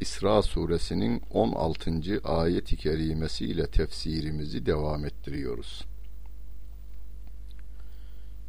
İsra 0.00 0.42
suresinin 0.42 1.22
16. 1.30 2.20
ayet-i 2.24 2.76
kerimesi 2.76 3.46
ile 3.46 3.66
tefsirimizi 3.66 4.66
devam 4.66 5.04
ettiriyoruz. 5.04 5.84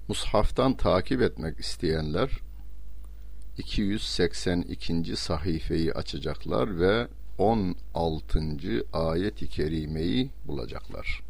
Mushaftan 0.07 0.77
takip 0.77 1.21
etmek 1.21 1.59
isteyenler 1.59 2.29
282. 3.57 5.15
sayfayı 5.15 5.93
açacaklar 5.93 6.79
ve 6.79 7.07
16. 7.37 8.39
ayet-i 8.93 9.47
kerimeyi 9.49 10.29
bulacaklar. 10.45 11.23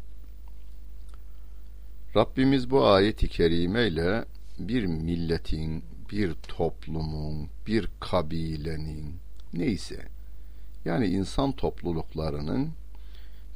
Rabbimiz 2.16 2.70
bu 2.70 2.86
ayet-i 2.86 3.28
kerime 3.28 3.86
ile 3.86 4.24
bir 4.58 4.86
milletin, 4.86 5.84
bir 6.12 6.34
toplumun, 6.34 7.48
bir 7.66 7.88
kabilenin, 8.00 9.14
neyse 9.54 10.08
yani 10.84 11.06
insan 11.06 11.52
topluluklarının 11.52 12.70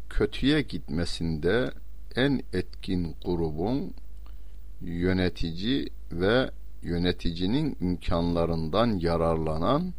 kötüye 0.09 0.63
gitmesinde 0.63 1.73
en 2.17 2.43
etkin 2.53 3.17
grubun 3.25 3.95
yönetici 4.81 5.89
ve 6.12 6.51
yöneticinin 6.83 7.77
imkanlarından 7.81 8.99
yararlanan 8.99 9.93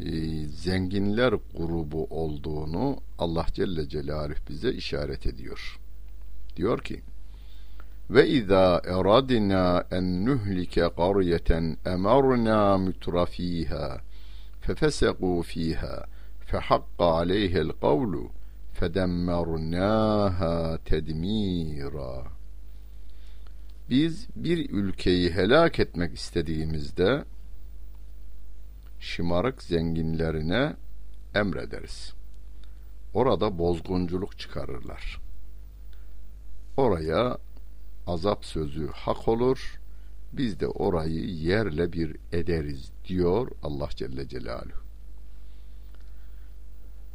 e, 0.00 0.10
zenginler 0.46 1.34
grubu 1.56 2.06
olduğunu 2.10 2.96
Allah 3.18 3.46
Celle 3.54 3.88
Celaluhu 3.88 4.38
bize 4.48 4.72
işaret 4.72 5.26
ediyor. 5.26 5.78
Diyor 6.56 6.80
ki: 6.80 7.02
Ve 8.10 8.28
izâ 8.28 8.82
eradina 8.84 9.84
en 9.90 10.26
nuhlike 10.26 10.88
qaryeten 10.96 11.76
emarna 11.86 12.78
mutrafiha 12.78 14.00
fefesegu 14.60 15.42
fiha 15.42 16.06
fehakka 16.40 17.04
aleyhel 17.04 17.70
kavlu 17.80 18.30
fedemmernaha 18.72 20.78
tedmira 20.84 22.38
biz 23.90 24.28
bir 24.36 24.70
ülkeyi 24.70 25.30
helak 25.30 25.80
etmek 25.80 26.14
istediğimizde 26.14 27.24
şımarık 29.00 29.62
zenginlerine 29.62 30.76
emrederiz. 31.34 32.14
Orada 33.14 33.58
bozgunculuk 33.58 34.38
çıkarırlar. 34.38 35.20
Oraya 36.76 37.38
azap 38.06 38.44
sözü 38.44 38.88
hak 38.92 39.28
olur, 39.28 39.77
biz 40.32 40.60
de 40.60 40.66
orayı 40.66 41.24
yerle 41.24 41.92
bir 41.92 42.16
ederiz 42.32 42.90
diyor 43.04 43.50
Allah 43.62 43.88
Celle 43.90 44.28
Celaluhu. 44.28 44.82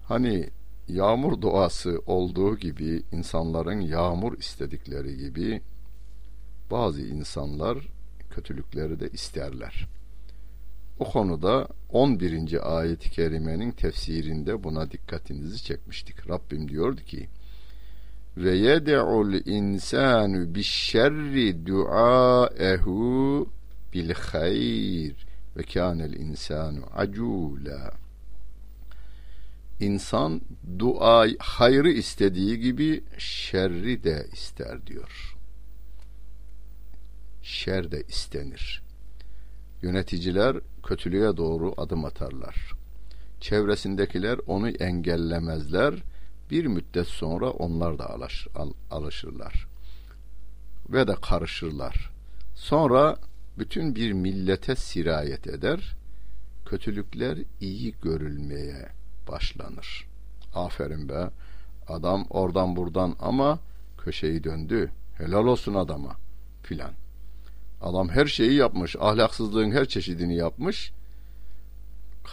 Hani 0.04 0.50
yağmur 0.88 1.42
duası 1.42 2.02
olduğu 2.06 2.58
gibi 2.58 3.04
insanların 3.12 3.82
yağmur 3.82 4.38
istedikleri 4.38 5.18
gibi 5.18 5.62
bazı 6.72 7.02
insanlar 7.02 7.78
kötülükleri 8.30 9.00
de 9.00 9.10
isterler. 9.10 9.88
O 11.00 11.12
konuda 11.12 11.68
11. 11.90 12.78
ayet-i 12.78 13.12
kerimenin 13.12 13.72
tefsirinde 13.72 14.64
buna 14.64 14.92
dikkatinizi 14.92 15.64
çekmiştik. 15.64 16.30
Rabbim 16.30 16.70
diyordu 16.70 17.02
ki: 17.02 17.30
ve 18.38 18.56
yed'ul 18.56 19.34
insanu 19.46 20.56
bişşerri 20.56 21.66
duaehu 21.66 23.50
bil 23.94 24.14
hayr 24.14 25.26
ve 25.58 25.64
kânel 25.64 26.14
insanu 26.14 26.82
acula. 26.96 27.92
İnsan 29.80 30.42
dua 30.80 31.28
hayrı 31.40 31.92
istediği 31.92 32.60
gibi 32.60 33.04
şerri 33.18 34.04
de 34.04 34.28
ister 34.34 34.88
diyor. 34.88 35.38
Şer 37.42 37.92
de 37.92 38.04
istenir. 38.08 38.84
Yöneticiler 39.82 40.58
kötülüğe 40.84 41.38
doğru 41.38 41.74
adım 41.78 42.06
atarlar. 42.06 42.72
Çevresindekiler 43.40 44.40
onu 44.48 44.70
engellemezler. 44.70 45.94
Bir 46.54 46.66
müddet 46.66 47.08
sonra 47.08 47.50
onlar 47.50 48.00
da 48.00 48.10
alış, 48.10 48.48
al, 48.56 48.72
alışırlar. 48.92 49.68
Ve 50.90 51.08
de 51.08 51.16
karışırlar. 51.22 52.12
Sonra 52.56 53.18
bütün 53.58 53.96
bir 53.96 54.14
millete 54.14 54.76
sirayet 54.76 55.48
eder. 55.48 55.96
Kötülükler 56.66 57.38
iyi 57.62 57.96
görülmeye 58.02 58.90
başlanır. 59.28 60.08
Aferin 60.56 61.10
be. 61.10 61.30
Adam 61.88 62.26
oradan 62.30 62.76
buradan 62.76 63.16
ama 63.20 63.60
köşeyi 63.98 64.44
döndü. 64.44 64.92
Helal 65.18 65.46
olsun 65.46 65.74
adama 65.74 66.16
filan. 66.64 66.92
Adam 67.82 68.10
her 68.10 68.26
şeyi 68.26 68.54
yapmış. 68.54 68.96
Ahlaksızlığın 69.00 69.72
her 69.72 69.86
çeşidini 69.86 70.36
yapmış. 70.36 70.92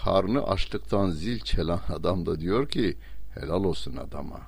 Karnı 0.04 0.44
açlıktan 0.44 1.10
zil 1.10 1.40
çelen 1.40 1.80
adam 1.88 2.26
da 2.26 2.40
diyor 2.40 2.68
ki 2.68 2.96
helal 3.34 3.64
olsun 3.64 3.96
adama 3.96 4.40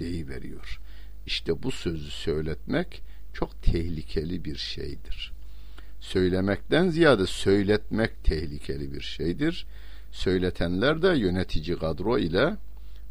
veriyor. 0.00 0.80
İşte 1.26 1.62
bu 1.62 1.70
sözü 1.70 2.10
söyletmek 2.10 3.02
çok 3.32 3.62
tehlikeli 3.62 4.44
bir 4.44 4.56
şeydir. 4.56 5.32
Söylemekten 6.00 6.90
ziyade 6.90 7.26
söyletmek 7.26 8.24
tehlikeli 8.24 8.92
bir 8.92 9.00
şeydir. 9.00 9.66
Söyletenler 10.12 11.02
de 11.02 11.08
yönetici 11.08 11.78
kadro 11.78 12.18
ile 12.18 12.56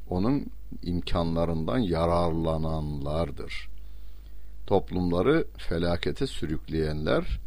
onun 0.09 0.46
imkanlarından 0.84 1.78
yararlananlardır. 1.78 3.70
Toplumları 4.68 5.47
felakete 5.58 6.28
sürükleyenler 6.28 7.40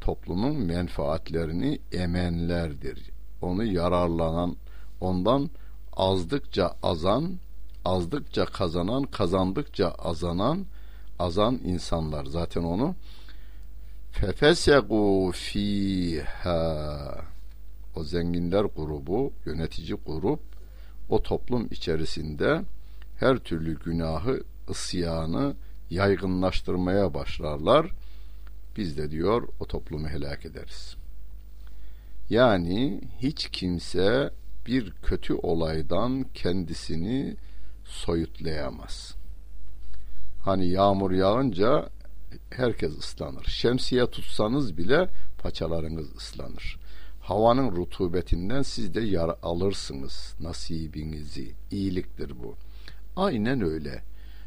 toplumun 0.00 0.56
menfaatlerini 0.56 1.78
emenlerdir. 1.92 3.10
Onu 3.42 3.64
yararlanan, 3.64 4.56
ondan 5.00 5.50
azdıkça 5.92 6.76
azan, 6.82 7.38
azdıkça 7.84 8.44
kazanan, 8.44 9.02
kazandıkça 9.02 9.88
azanan, 9.88 10.66
azan 11.18 11.60
insanlar. 11.64 12.24
Zaten 12.24 12.62
onu 12.62 12.94
fefesegu 14.12 15.32
fiha 15.32 17.24
o 17.96 18.04
zenginler 18.04 18.64
grubu, 18.64 19.32
yönetici 19.46 19.96
grup 20.06 20.40
o 21.08 21.22
toplum 21.22 21.68
içerisinde 21.70 22.62
her 23.18 23.38
türlü 23.38 23.78
günahı, 23.78 24.42
ısyanı 24.70 25.54
yaygınlaştırmaya 25.90 27.14
başlarlar. 27.14 27.90
Biz 28.76 28.98
de 28.98 29.10
diyor 29.10 29.48
o 29.60 29.66
toplumu 29.66 30.08
helak 30.08 30.46
ederiz. 30.46 30.96
Yani 32.30 33.00
hiç 33.18 33.48
kimse 33.48 34.30
bir 34.66 34.92
kötü 35.02 35.34
olaydan 35.34 36.26
kendisini 36.34 37.36
soyutlayamaz. 37.84 39.14
Hani 40.44 40.68
yağmur 40.68 41.10
yağınca 41.10 41.88
herkes 42.50 42.98
ıslanır. 42.98 43.44
Şemsiye 43.44 44.06
tutsanız 44.06 44.78
bile 44.78 45.08
paçalarınız 45.38 46.16
ıslanır. 46.16 46.78
Havanın 47.20 47.76
rutubetinden 47.76 48.62
siz 48.62 48.94
de 48.94 49.00
yar 49.00 49.36
alırsınız 49.42 50.34
nasibinizi. 50.40 51.52
İyiliktir 51.70 52.32
bu. 52.42 52.56
Aynen 53.16 53.60
öyle. 53.60 54.02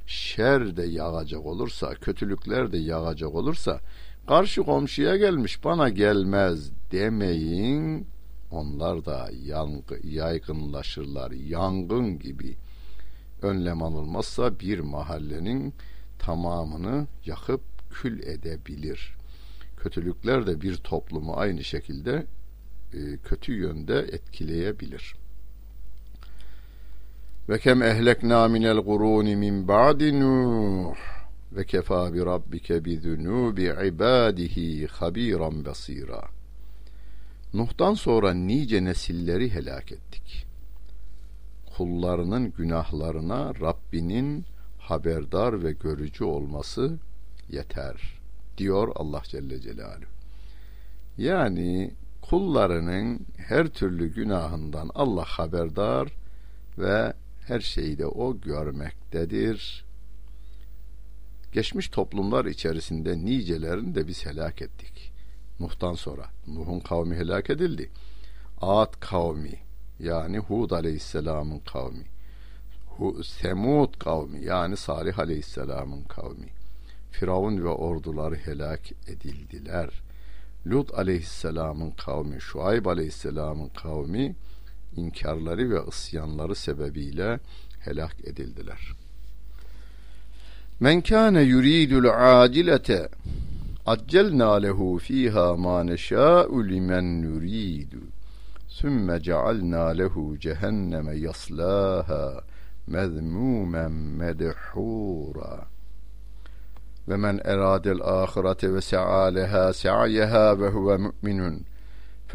Şer 0.07 0.77
de 0.77 0.83
yağacak 0.83 1.45
olursa, 1.45 1.93
kötülükler 1.93 2.71
de 2.71 2.77
yağacak 2.77 3.35
olursa 3.35 3.79
karşı 4.27 4.63
komşuya 4.63 5.17
gelmiş 5.17 5.63
bana 5.63 5.89
gelmez 5.89 6.71
demeyin. 6.91 8.07
Onlar 8.55 9.05
da 9.05 9.29
yaygınlaşırlar. 10.03 11.31
Yangın 11.31 12.19
gibi 12.19 12.55
önlem 13.41 13.83
alınmazsa 13.83 14.59
bir 14.59 14.79
mahallenin 14.79 15.73
tamamını 16.19 17.07
yakıp 17.25 17.61
kül 17.91 18.19
edebilir. 18.19 19.15
Kötülükler 19.77 20.47
de 20.47 20.61
bir 20.61 20.75
toplumu 20.75 21.33
aynı 21.35 21.63
şekilde 21.63 22.25
e, 22.93 23.17
kötü 23.17 23.53
yönde 23.53 23.99
etkileyebilir. 23.99 25.15
Ve 27.49 27.59
kem 27.59 27.81
ehlekna 27.81 28.47
minel 28.47 28.77
guruni 28.77 29.35
min 29.35 29.67
ba'di 29.67 30.19
Nuh 30.19 30.95
ve 31.51 31.65
kefa 31.65 32.13
bi 32.13 32.25
rabbike 32.25 32.85
bi 32.85 32.97
zunubi 32.97 33.63
ibadihi 33.63 34.87
habiran 34.87 35.65
basira. 35.65 36.34
Nuh'tan 37.55 37.93
sonra 37.93 38.33
nice 38.33 38.83
nesilleri 38.83 39.53
helak 39.53 39.91
ettik. 39.91 40.45
Kullarının 41.77 42.51
günahlarına 42.51 43.53
Rabbinin 43.61 44.45
haberdar 44.79 45.63
ve 45.63 45.71
görücü 45.71 46.23
olması 46.23 46.97
yeter 47.49 48.19
diyor 48.57 48.91
Allah 48.95 49.21
Celle 49.23 49.61
Celaluhu. 49.61 50.09
Yani 51.17 51.91
kullarının 52.21 53.25
her 53.37 53.67
türlü 53.67 54.13
günahından 54.13 54.89
Allah 54.95 55.25
haberdar 55.25 56.11
ve 56.77 57.13
her 57.47 57.59
şeyi 57.59 57.97
de 57.97 58.05
o 58.05 58.41
görmektedir. 58.41 59.85
Geçmiş 61.53 61.89
toplumlar 61.89 62.45
içerisinde 62.45 63.25
nicelerini 63.25 63.95
de 63.95 64.07
biz 64.07 64.25
helak 64.25 64.61
ettik. 64.61 64.94
Nuh'tan 65.59 65.93
sonra. 65.93 66.25
Nuh'un 66.47 66.79
kavmi 66.79 67.15
helak 67.15 67.49
edildi. 67.49 67.89
Ad 68.61 68.93
kavmi 68.99 69.59
yani 69.99 70.37
Hud 70.37 70.71
aleyhisselamın 70.71 71.59
kavmi. 71.59 72.05
Semud 73.23 73.99
kavmi 73.99 74.45
yani 74.45 74.77
Salih 74.77 75.19
aleyhisselamın 75.19 76.03
kavmi. 76.03 76.47
Firavun 77.11 77.63
ve 77.63 77.69
orduları 77.69 78.35
helak 78.35 78.91
edildiler. 79.07 79.89
Lut 80.67 80.93
aleyhisselamın 80.93 81.91
kavmi, 81.91 82.41
Şuayb 82.41 82.85
aleyhisselamın 82.85 83.69
kavmi 83.69 84.35
inkarları 84.95 85.69
ve 85.69 85.79
isyanları 85.89 86.55
sebebiyle 86.55 87.39
helak 87.79 88.15
edildiler. 88.23 88.91
Men 90.79 91.01
kâne 91.01 91.41
yuridul 91.41 92.05
acilete 92.41 93.09
accelna 93.85 94.61
lehu 94.63 94.99
fiha 94.99 95.57
ma 95.57 95.83
neşâ'u 95.83 96.67
limen 96.69 97.21
nuridu. 97.21 98.03
Sümme 98.67 99.21
cealna 99.21 99.85
lehu 99.99 100.39
cehenneme 100.39 101.15
yaslâha 101.15 102.41
mezmûmen 102.87 103.95
medhûra 104.19 105.53
ve 107.07 107.17
men 107.17 107.39
eradel 107.43 108.01
ahirete 108.01 108.73
ve 108.73 108.81
se'aleha 108.81 109.73
se'yeha 109.73 110.59
ve 110.59 110.67
huve 110.67 110.97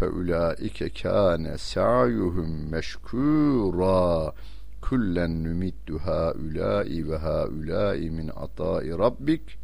ulaike 0.03 0.89
kâne 0.89 1.59
sa'yuhum 1.59 2.71
meşkûrâ. 2.73 4.33
Kullen 4.81 5.45
numiddu 5.45 5.99
haulâi 5.99 7.09
ve 7.09 7.17
haulâi 7.17 8.11
min 8.11 8.29
atâi 8.29 8.99
rabbik 8.99 9.60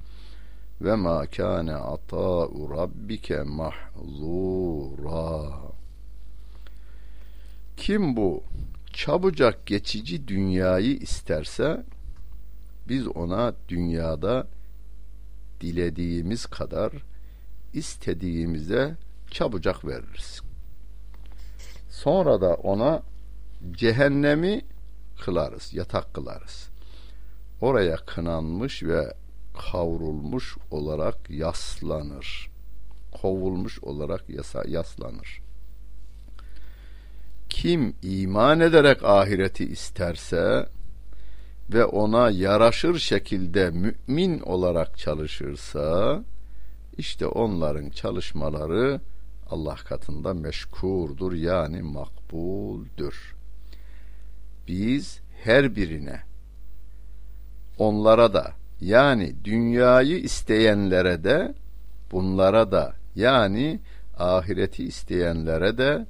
ve 0.81 0.94
ma 0.94 1.26
kâne 1.26 1.75
atâ'u 1.75 2.70
rabbike 2.70 3.38
mahzûrâ 3.58 4.96
kim 7.76 8.17
bu 8.17 8.43
çabucak 8.93 9.67
geçici 9.67 10.28
dünyayı 10.28 10.96
isterse 10.96 11.84
biz 12.88 13.08
ona 13.08 13.55
dünyada 13.69 14.46
dilediğimiz 15.61 16.46
kadar 16.46 16.93
istediğimize 17.72 18.96
çabucak 19.31 19.84
veririz. 19.84 20.40
Sonra 21.90 22.40
da 22.40 22.55
ona 22.55 23.02
cehennemi 23.72 24.64
kılarız, 25.25 25.75
yatak 25.75 26.14
kılarız. 26.14 26.69
Oraya 27.61 27.96
kınanmış 27.96 28.82
ve 28.82 29.14
kavrulmuş 29.56 30.56
olarak 30.70 31.31
yaslanır. 31.31 32.50
Kovulmuş 33.23 33.79
olarak 33.82 34.31
yasa, 34.31 34.62
yaslanır. 34.69 35.41
Kim 37.49 37.94
iman 38.03 38.61
ederek 38.61 39.05
ahireti 39.05 39.64
isterse 39.64 40.69
ve 41.73 41.85
ona 41.85 42.31
yaraşır 42.31 42.99
şekilde 42.99 43.70
mümin 43.70 44.41
olarak 44.41 44.99
çalışırsa 44.99 46.23
işte 46.99 47.26
onların 47.26 47.91
çalışmaları 47.91 49.00
Allah 49.50 49.75
katında 49.75 50.35
meşkurdur 50.35 51.32
yani 51.32 51.82
makbuldür. 51.82 53.35
Biz 54.69 55.20
her 55.44 55.76
birine 55.76 56.20
onlara 57.79 58.35
da 58.35 58.53
yani 58.81 59.34
dünyayı 59.44 60.19
isteyenlere 60.19 61.25
de 61.25 61.55
bunlara 62.12 62.73
da 62.73 62.94
yani 63.14 63.81
ahireti 64.17 64.84
isteyenlere 64.84 65.78
de 65.78 66.06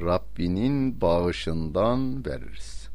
Rabbinin 0.00 1.00
bağışından 1.00 2.26
veririz. 2.26 2.88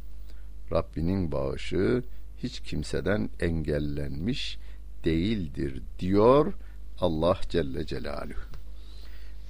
Rabbinin 0.71 1.31
bağışı 1.31 2.03
hiç 2.43 2.59
kimseden 2.59 3.29
engellenmiş 3.39 4.57
değildir 5.03 5.81
diyor 5.99 6.53
Allah 6.99 7.37
Celle 7.49 7.85
Celaluhu. 7.85 8.39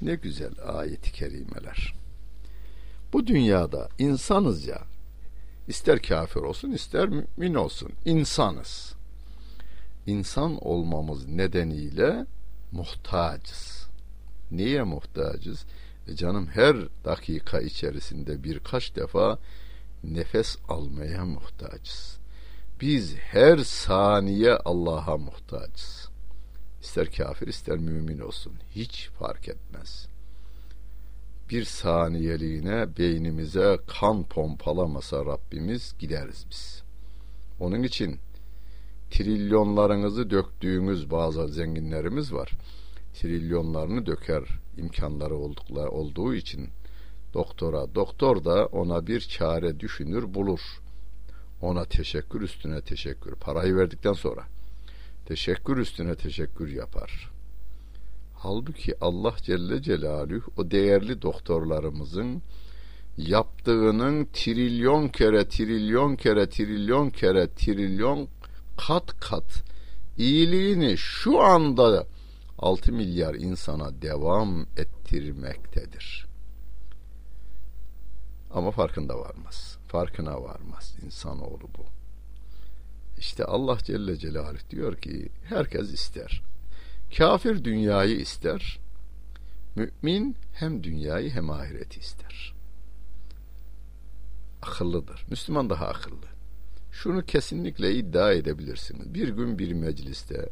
Ne 0.01 0.15
güzel 0.15 0.53
ayet-i 0.67 1.11
kerimeler. 1.11 1.95
Bu 3.13 3.27
dünyada 3.27 3.89
insanız 3.99 4.67
ya. 4.67 4.81
İster 5.67 6.01
kafir 6.01 6.39
olsun 6.39 6.71
ister 6.71 7.09
mümin 7.09 7.53
olsun. 7.53 7.91
insanız. 8.05 8.94
İnsan 10.07 10.65
olmamız 10.65 11.27
nedeniyle 11.27 12.25
muhtacız. 12.71 13.87
Niye 14.51 14.83
muhtacız? 14.83 15.65
E 16.07 16.15
canım 16.15 16.47
her 16.47 16.75
dakika 17.05 17.59
içerisinde 17.59 18.43
birkaç 18.43 18.95
defa 18.95 19.39
nefes 20.03 20.57
almaya 20.67 21.25
muhtacız. 21.25 22.17
Biz 22.81 23.15
her 23.15 23.57
saniye 23.57 24.53
Allah'a 24.53 25.17
muhtacız. 25.17 26.09
İster 26.81 27.11
kafir 27.11 27.47
ister 27.47 27.77
mümin 27.77 28.19
olsun 28.19 28.53
hiç 28.75 29.09
fark 29.19 29.49
etmez. 29.49 30.07
Bir 31.49 31.65
saniyeliğine 31.65 32.97
beynimize 32.97 33.79
kan 33.87 34.23
pompalamasa 34.23 35.25
Rabbimiz 35.25 35.95
gideriz 35.99 36.45
biz. 36.49 36.83
Onun 37.59 37.83
için 37.83 38.19
trilyonlarınızı 39.11 40.29
döktüğümüz 40.29 41.11
bazı 41.11 41.47
zenginlerimiz 41.47 42.33
var. 42.33 42.51
Trilyonlarını 43.13 44.05
döker 44.05 44.43
imkanları 44.77 45.35
oldukları 45.35 45.89
olduğu 45.89 46.35
için 46.35 46.69
doktora. 47.33 47.95
Doktor 47.95 48.45
da 48.45 48.65
ona 48.65 49.07
bir 49.07 49.19
çare 49.19 49.79
düşünür 49.79 50.33
bulur. 50.33 50.59
Ona 51.61 51.85
teşekkür 51.85 52.41
üstüne 52.41 52.81
teşekkür. 52.81 53.35
Parayı 53.35 53.75
verdikten 53.75 54.13
sonra 54.13 54.43
teşekkür 55.25 55.77
üstüne 55.77 56.15
teşekkür 56.15 56.69
yapar. 56.69 57.31
Halbuki 58.33 58.93
Allah 59.01 59.35
Celle 59.43 59.81
Celaluhu 59.81 60.51
o 60.57 60.71
değerli 60.71 61.21
doktorlarımızın 61.21 62.41
yaptığının 63.17 64.27
trilyon 64.33 65.07
kere 65.07 65.47
trilyon 65.47 66.15
kere 66.15 66.49
trilyon 66.49 67.09
kere 67.09 67.47
trilyon 67.55 68.27
kat 68.77 69.19
kat 69.19 69.63
iyiliğini 70.17 70.97
şu 70.97 71.41
anda 71.41 72.07
6 72.59 72.91
milyar 72.93 73.35
insana 73.35 74.01
devam 74.01 74.65
ettirmektedir. 74.77 76.25
Ama 78.51 78.71
farkında 78.71 79.19
varmaz. 79.19 79.77
Farkına 79.87 80.43
varmaz 80.43 80.95
insanoğlu 81.05 81.69
bu. 81.77 81.85
İşte 83.17 83.45
Allah 83.45 83.77
Celle 83.83 84.17
Celaluhu 84.17 84.69
diyor 84.69 84.95
ki 84.95 85.29
herkes 85.43 85.93
ister. 85.93 86.41
Kafir 87.17 87.63
dünyayı 87.63 88.15
ister. 88.15 88.79
Mümin 89.75 90.35
hem 90.53 90.83
dünyayı 90.83 91.31
hem 91.31 91.49
ahireti 91.49 91.99
ister. 91.99 92.53
Akıllıdır. 94.61 95.25
Müslüman 95.29 95.69
daha 95.69 95.87
akıllı. 95.87 96.34
Şunu 96.95 97.25
kesinlikle 97.25 97.95
iddia 97.95 98.31
edebilirsiniz. 98.31 99.13
Bir 99.13 99.29
gün 99.29 99.59
bir 99.59 99.73
mecliste 99.73 100.49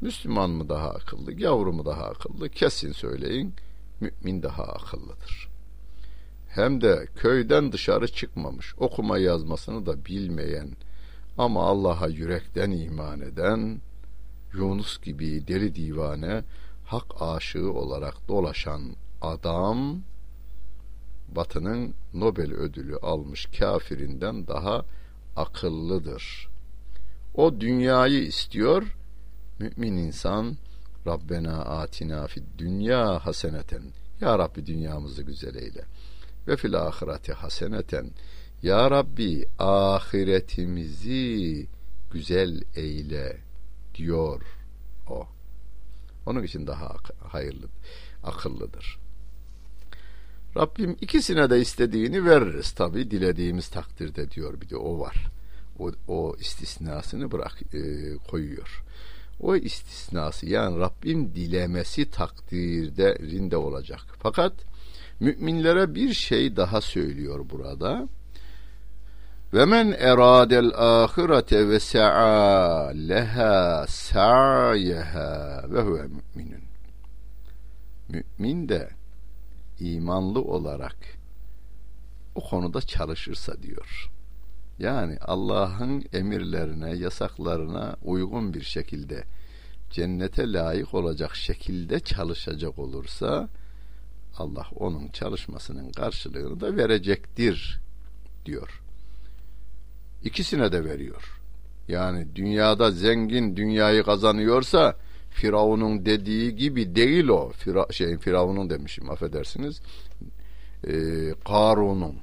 Müslüman 0.00 0.50
mı 0.50 0.68
daha 0.68 0.90
akıllı, 0.90 1.40
yavru 1.40 1.72
mu 1.72 1.84
daha 1.84 2.04
akıllı? 2.04 2.48
Kesin 2.48 2.92
söyleyin. 2.92 3.54
Mümin 4.00 4.42
daha 4.42 4.62
akıllıdır 4.62 5.56
hem 6.56 6.80
de 6.80 7.06
köyden 7.16 7.72
dışarı 7.72 8.08
çıkmamış, 8.08 8.74
okuma 8.78 9.18
yazmasını 9.18 9.86
da 9.86 10.04
bilmeyen 10.04 10.68
ama 11.38 11.66
Allah'a 11.66 12.08
yürekten 12.08 12.70
iman 12.70 13.20
eden 13.20 13.80
Yunus 14.54 15.00
gibi 15.02 15.48
deli 15.48 15.74
divane 15.74 16.44
hak 16.86 17.06
aşığı 17.20 17.72
olarak 17.72 18.28
dolaşan 18.28 18.82
adam 19.22 20.00
Batı'nın 21.36 21.94
Nobel 22.14 22.52
ödülü 22.52 22.96
almış 22.96 23.46
kafirinden 23.58 24.46
daha 24.46 24.84
akıllıdır. 25.36 26.48
O 27.34 27.60
dünyayı 27.60 28.22
istiyor. 28.22 28.96
Mümin 29.58 29.96
insan 29.96 30.56
Rabbena 31.06 31.64
atina 31.64 32.26
fid 32.26 32.42
dünya 32.58 33.26
haseneten. 33.26 33.82
Ya 34.20 34.38
Rabbi 34.38 34.66
dünyamızı 34.66 35.22
güzel 35.22 35.54
eyle. 35.54 35.84
Ve 36.48 36.56
fil 36.56 36.74
ahireti 36.74 37.32
haseneten. 37.32 38.10
Ya 38.62 38.90
Rabbi 38.90 39.48
ahiretimizi 39.58 41.66
güzel 42.10 42.62
eyle 42.74 43.40
diyor 43.94 44.42
o. 45.08 45.26
Onun 46.26 46.42
için 46.42 46.66
daha 46.66 46.96
hayırlı, 47.28 47.66
akıllıdır. 48.22 48.98
Rabbim 50.56 50.96
ikisine 51.00 51.50
de 51.50 51.60
istediğini 51.60 52.24
veririz 52.24 52.72
tabi 52.72 53.10
dilediğimiz 53.10 53.68
takdirde 53.68 54.30
diyor 54.30 54.60
bir 54.60 54.70
de 54.70 54.76
o 54.76 55.00
var. 55.00 55.16
O, 55.78 55.92
o 56.08 56.36
istisnasını 56.40 57.32
bırak 57.32 57.62
e, 57.74 57.80
koyuyor. 58.30 58.82
O 59.40 59.56
istisnası 59.56 60.46
yani 60.46 60.78
Rabbim 60.78 61.34
dilemesi 61.34 62.10
takdirde 62.10 63.56
olacak. 63.56 64.00
Fakat 64.18 64.52
müminlere 65.20 65.94
bir 65.94 66.12
şey 66.12 66.56
daha 66.56 66.80
söylüyor 66.80 67.50
burada. 67.50 68.08
Ve 69.54 69.64
men 69.64 69.92
eradel 69.98 70.72
ahirete 70.74 71.68
ve 71.68 71.80
sa'a 71.80 72.88
leha 72.88 73.86
sa'yeha 73.88 75.64
ve 75.70 75.80
huve 75.80 76.02
müminun. 76.02 76.62
Mümin 78.08 78.68
de 78.68 78.88
imanlı 79.80 80.40
olarak 80.42 80.96
o 82.34 82.40
konuda 82.40 82.80
çalışırsa 82.80 83.62
diyor. 83.62 84.10
Yani 84.78 85.18
Allah'ın 85.20 86.04
emirlerine, 86.12 86.96
yasaklarına 86.96 87.96
uygun 88.04 88.54
bir 88.54 88.62
şekilde 88.62 89.24
cennete 89.90 90.52
layık 90.52 90.94
olacak 90.94 91.36
şekilde 91.36 92.00
çalışacak 92.00 92.78
olursa 92.78 93.48
Allah 94.38 94.66
onun 94.76 95.08
çalışmasının 95.08 95.92
karşılığını 95.92 96.60
da 96.60 96.76
verecektir 96.76 97.80
diyor. 98.46 98.82
İkisine 100.24 100.72
de 100.72 100.84
veriyor. 100.84 101.40
Yani 101.88 102.26
dünyada 102.34 102.90
zengin 102.90 103.56
dünyayı 103.56 104.02
kazanıyorsa 104.02 104.96
Firavun'un 105.36 106.06
dediği 106.06 106.56
gibi 106.56 106.96
değil 106.96 107.28
o. 107.28 107.52
Fira, 107.52 107.86
şey 107.90 108.18
Firavun'un 108.18 108.70
demişim 108.70 109.10
affedersiniz. 109.10 109.80
Ee, 110.86 111.34
Karun'un 111.44 112.14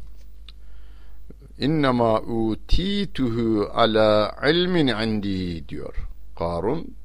İnnemâ 1.60 2.22
utîtuhu 2.22 3.70
ala 3.74 4.36
ilmin 4.50 4.88
indi 4.88 5.70
diyor. 5.70 5.96
Karun 6.40 6.96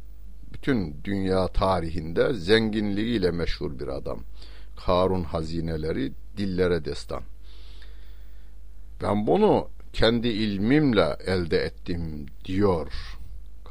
bütün 0.52 0.96
dünya 1.04 1.48
tarihinde 1.48 2.32
zenginliğiyle 2.32 3.30
meşhur 3.30 3.78
bir 3.78 3.88
adam. 3.88 4.20
Karun 4.86 5.22
hazineleri 5.22 6.12
dillere 6.36 6.84
destan. 6.84 7.22
Ben 9.02 9.26
bunu 9.26 9.68
kendi 9.92 10.28
ilmimle 10.28 11.16
elde 11.26 11.58
ettim 11.58 12.26
diyor 12.44 12.92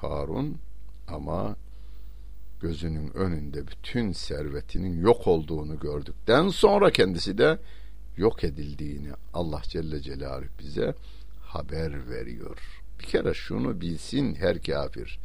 Karun 0.02 0.58
ama 1.08 1.56
gözünün 2.60 3.18
önünde 3.18 3.68
bütün 3.68 4.12
servetinin 4.12 5.02
yok 5.02 5.28
olduğunu 5.28 5.80
gördükten 5.80 6.50
sonra 6.50 6.92
kendisi 6.92 7.38
de 7.38 7.60
yok 8.18 8.44
edildiğini 8.44 9.10
Allah 9.34 9.62
Celle 9.64 10.02
Celaluhu 10.02 10.50
bize 10.60 10.96
haber 11.42 12.10
veriyor. 12.10 12.58
Bir 13.00 13.06
kere 13.06 13.34
şunu 13.34 13.82
bilsin 13.82 14.36
her 14.36 14.62
kafir. 14.62 15.20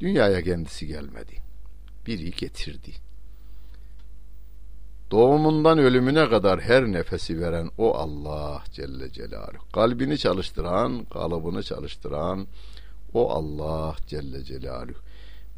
Dünyaya 0.00 0.42
kendisi 0.42 0.86
gelmedi. 0.86 1.34
Biri 2.06 2.30
getirdi. 2.30 2.92
Doğumundan 5.10 5.78
ölümüne 5.78 6.28
kadar 6.28 6.60
her 6.60 6.84
nefesi 6.84 7.40
veren 7.40 7.70
o 7.78 7.94
Allah 7.94 8.64
Celle 8.72 9.12
Celaluhu. 9.12 9.68
Kalbini 9.72 10.18
çalıştıran, 10.18 11.04
kalıbını 11.04 11.62
çalıştıran 11.62 12.46
o 13.14 13.30
Allah 13.30 13.96
Celle 14.06 14.44
Celaluhu. 14.44 15.05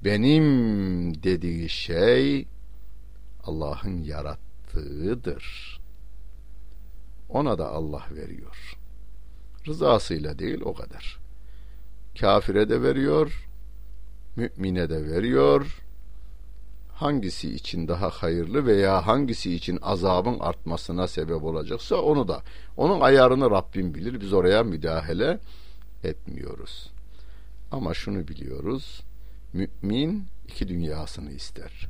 Benim 0.05 1.23
dediği 1.23 1.69
şey 1.69 2.49
Allah'ın 3.45 4.03
yarattığıdır. 4.03 5.79
Ona 7.29 7.59
da 7.59 7.69
Allah 7.69 8.05
veriyor. 8.11 8.79
Rızasıyla 9.67 10.39
değil 10.39 10.61
o 10.61 10.75
kadar. 10.75 11.19
Kafire 12.21 12.69
de 12.69 12.83
veriyor, 12.83 13.49
mümine 14.37 14.91
de 14.91 15.05
veriyor. 15.05 15.83
Hangisi 16.93 17.55
için 17.55 17.89
daha 17.89 18.11
hayırlı 18.11 18.67
veya 18.67 19.07
hangisi 19.07 19.55
için 19.55 19.79
azabın 19.83 20.39
artmasına 20.39 21.09
sebep 21.09 21.45
olacaksa 21.45 21.97
onu 21.97 22.29
da 22.29 22.43
onun 22.77 23.01
ayarını 23.01 23.51
Rabbim 23.51 23.95
bilir. 23.95 24.21
Biz 24.21 24.33
oraya 24.33 24.63
müdahale 24.63 25.39
etmiyoruz. 26.05 26.91
Ama 27.71 27.95
şunu 27.95 28.29
biliyoruz. 28.29 29.03
Mümin 29.53 30.27
iki 30.49 30.69
dünyasını 30.69 31.33
ister. 31.33 31.89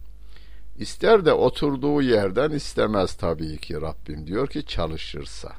İster 0.78 1.24
de 1.24 1.32
oturduğu 1.32 2.02
yerden 2.02 2.50
istemez 2.50 3.14
tabii 3.14 3.58
ki 3.58 3.80
Rabbim 3.80 4.26
diyor 4.26 4.48
ki 4.48 4.66
çalışırsa. 4.66 5.52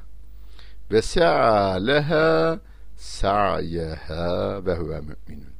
Ve 0.92 1.02
se'aleha 1.02 2.60
sa'yeha 2.96 4.66
ve 4.66 4.74
huve 4.74 5.00
müminun. 5.00 5.54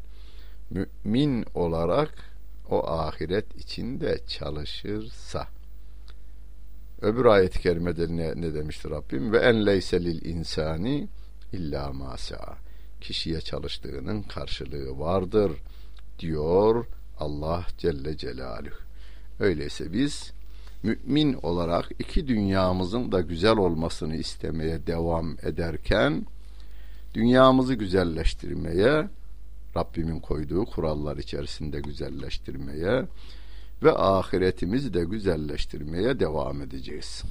Mümin 0.71 1.45
olarak 1.55 2.15
o 2.71 2.87
ahiret 2.87 3.57
içinde 3.57 4.19
çalışırsa. 4.27 5.49
Öbür 7.03 7.25
ayet-i 7.25 7.61
kerimede 7.61 8.17
ne, 8.17 8.41
ne 8.41 8.55
demiştir 8.55 8.91
Rabbim? 8.91 9.33
Ve 9.33 9.39
en 9.39 9.67
leyselil 9.67 10.25
insani 10.25 11.09
illa 11.53 11.93
ma 11.93 12.17
Kişiye 13.01 13.41
çalıştığının 13.41 14.23
karşılığı 14.23 14.99
vardır 14.99 15.53
diyor 16.21 16.87
Allah 17.19 17.67
Celle 17.79 18.17
Celaluhu. 18.17 18.75
Öyleyse 19.41 19.93
biz 19.93 20.33
mümin 20.83 21.33
olarak 21.33 21.91
iki 21.99 22.29
dünyamızın 22.29 23.13
da 23.13 23.21
güzel 23.21 23.57
olmasını 23.57 24.17
istemeye 24.17 24.87
devam 24.87 25.37
ederken 25.43 26.27
dünyamızı 27.15 27.75
güzelleştirmeye 27.75 29.09
Rabbimin 29.77 30.21
koyduğu 30.21 30.65
kurallar 30.65 31.17
içerisinde 31.17 31.81
güzelleştirmeye 31.81 33.05
ve 33.83 33.93
ahiretimizi 33.93 34.95
de 34.95 35.05
güzelleştirmeye 35.05 36.21
devam 36.21 36.63
edeceğiz. 36.63 37.23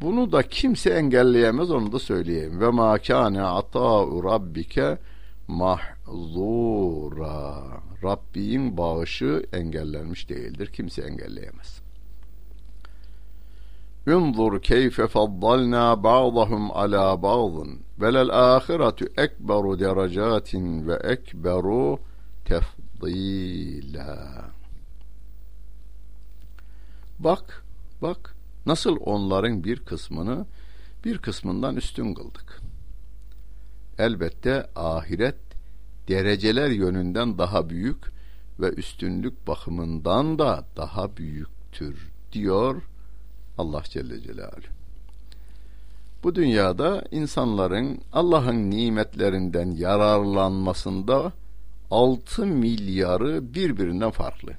Bunu 0.00 0.32
da 0.32 0.42
kimse 0.42 0.90
engelleyemez 0.90 1.70
onu 1.70 1.92
da 1.92 1.98
söyleyeyim. 1.98 2.60
Ve 2.60 2.70
ma 2.70 2.98
kana 2.98 3.56
ata'u 3.56 4.24
rabbike 4.24 4.98
mahzura. 5.50 7.40
Rabbin 8.02 8.76
bağışı 8.76 9.46
engellenmiş 9.52 10.28
değildir. 10.28 10.66
Kimse 10.66 11.02
engelleyemez. 11.02 11.80
Unzur 14.06 14.62
keyfe 14.62 15.06
faddalna 15.06 16.02
ba'dahum 16.02 16.70
ala 16.70 17.22
ba'dın 17.22 17.80
velel 18.00 18.56
ahiretu 18.56 19.06
ekberu 19.16 19.78
derecatin 19.78 20.88
ve 20.88 20.94
ekberu 20.94 21.98
tefdila. 22.44 24.44
Bak, 27.18 27.64
bak 28.02 28.34
nasıl 28.66 28.96
onların 29.00 29.64
bir 29.64 29.80
kısmını 29.80 30.46
bir 31.04 31.18
kısmından 31.18 31.76
üstün 31.76 32.14
kıldık. 32.14 32.59
Elbette 34.00 34.66
ahiret 34.76 35.36
dereceler 36.08 36.70
yönünden 36.70 37.38
daha 37.38 37.70
büyük 37.70 38.12
ve 38.60 38.68
üstünlük 38.68 39.46
bakımından 39.46 40.38
da 40.38 40.64
daha 40.76 41.16
büyüktür 41.16 42.10
diyor 42.32 42.82
Allah 43.58 43.82
Celle 43.84 44.20
Celaluhu. 44.20 44.80
Bu 46.22 46.34
dünyada 46.34 47.04
insanların 47.10 48.00
Allah'ın 48.12 48.70
nimetlerinden 48.70 49.70
yararlanmasında 49.70 51.32
6 51.90 52.46
milyarı 52.46 53.54
birbirinden 53.54 54.10
farklı. 54.10 54.52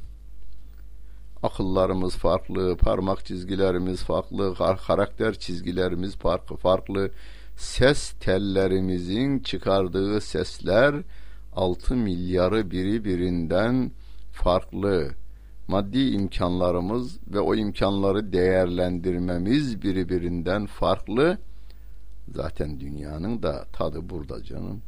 Akıllarımız 1.44 2.16
farklı, 2.16 2.78
parmak 2.78 3.26
çizgilerimiz 3.26 4.04
farklı, 4.04 4.56
karakter 4.88 5.34
çizgilerimiz 5.34 6.16
farklı, 6.16 6.56
farklı. 6.56 7.12
Ses 7.58 8.12
tellerimizin 8.12 9.40
çıkardığı 9.40 10.22
sesler 10.22 10.96
6 11.54 11.96
milyarı 11.96 12.72
biri 12.72 13.06
birinden 13.06 13.92
farklı 14.32 15.10
maddi 15.68 16.00
imkanlarımız 16.00 17.20
ve 17.28 17.40
o 17.40 17.56
imkanları 17.56 18.34
değerlendirmemiz 18.34 19.82
birbirinden 19.82 20.66
farklı 20.66 21.38
Zaten 22.36 22.80
dünyanın 22.80 23.44
da 23.44 23.66
tadı 23.74 24.10
burada 24.10 24.44
canım. 24.44 24.82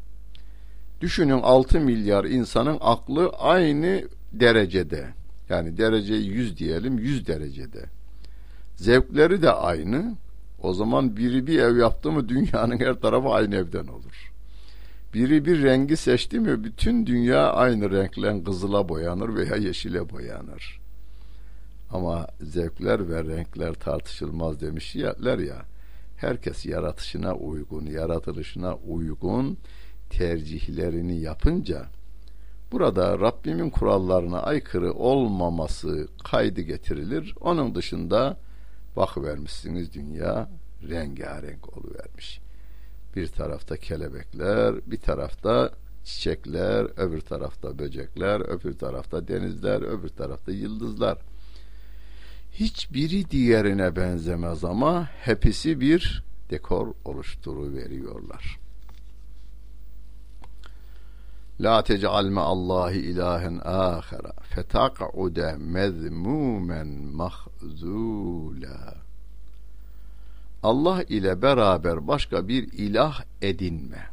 Düşünün 1.01 1.41
6 1.41 1.79
milyar 1.79 2.25
insanın 2.25 2.77
aklı 2.81 3.29
aynı 3.29 4.03
derecede. 4.31 5.07
Yani 5.49 5.77
dereceyi 5.77 6.27
100 6.27 6.57
diyelim 6.57 6.97
100 6.97 7.27
derecede. 7.27 7.85
Zevkleri 8.75 9.41
de 9.41 9.51
aynı. 9.51 10.15
O 10.63 10.73
zaman 10.73 11.17
biri 11.17 11.47
bir 11.47 11.59
ev 11.59 11.77
yaptı 11.77 12.11
mı 12.11 12.29
dünyanın 12.29 12.79
her 12.79 12.93
tarafı 12.93 13.29
aynı 13.29 13.55
evden 13.55 13.87
olur. 13.87 14.31
Biri 15.13 15.45
bir 15.45 15.63
rengi 15.63 15.97
seçti 15.97 16.39
mi 16.39 16.63
bütün 16.63 17.05
dünya 17.05 17.51
aynı 17.53 17.91
renkle 17.91 18.43
kızıla 18.43 18.89
boyanır 18.89 19.35
veya 19.35 19.55
yeşile 19.55 20.09
boyanır. 20.09 20.79
Ama 21.91 22.27
zevkler 22.41 23.09
ve 23.09 23.23
renkler 23.23 23.73
tartışılmaz 23.73 24.61
demişler 24.61 25.37
ya. 25.37 25.65
Herkes 26.17 26.65
yaratışına 26.65 27.35
uygun, 27.35 27.85
yaratılışına 27.85 28.75
uygun 28.75 29.57
tercihlerini 30.09 31.19
yapınca 31.19 31.85
burada 32.71 33.19
Rabbimin 33.19 33.69
kurallarına 33.69 34.41
aykırı 34.41 34.93
olmaması 34.93 36.07
kaydı 36.23 36.61
getirilir. 36.61 37.35
Onun 37.41 37.75
dışında 37.75 38.37
bakıvermişsiniz 38.95 39.93
dünya 39.93 40.49
rengarenk 40.89 41.77
oluvermiş. 41.77 42.41
Bir 43.15 43.27
tarafta 43.27 43.77
kelebekler, 43.77 44.75
bir 44.85 44.97
tarafta 44.97 45.71
çiçekler, 46.03 46.87
öbür 46.97 47.21
tarafta 47.21 47.79
böcekler, 47.79 48.39
öbür 48.39 48.73
tarafta 48.73 49.27
denizler, 49.27 49.81
öbür 49.81 50.09
tarafta 50.09 50.51
yıldızlar. 50.51 51.17
Hiçbiri 52.53 53.31
diğerine 53.31 53.95
benzemez 53.95 54.63
ama 54.63 55.09
hepsi 55.21 55.79
bir 55.79 56.23
dekor 56.49 56.93
oluşturuveriyorlar. 57.05 58.62
La 61.63 61.81
tec'al 61.81 62.27
me 62.35 62.41
Allahi 62.41 62.99
ilahen 63.11 63.57
ahara 63.63 64.33
fetak'ude 64.51 65.55
mezmumen 65.57 66.91
mahzula. 67.19 68.95
Allah 70.63 71.03
ile 71.03 71.41
beraber 71.41 72.07
başka 72.07 72.47
bir 72.47 72.63
ilah 72.73 73.23
edinme. 73.41 74.03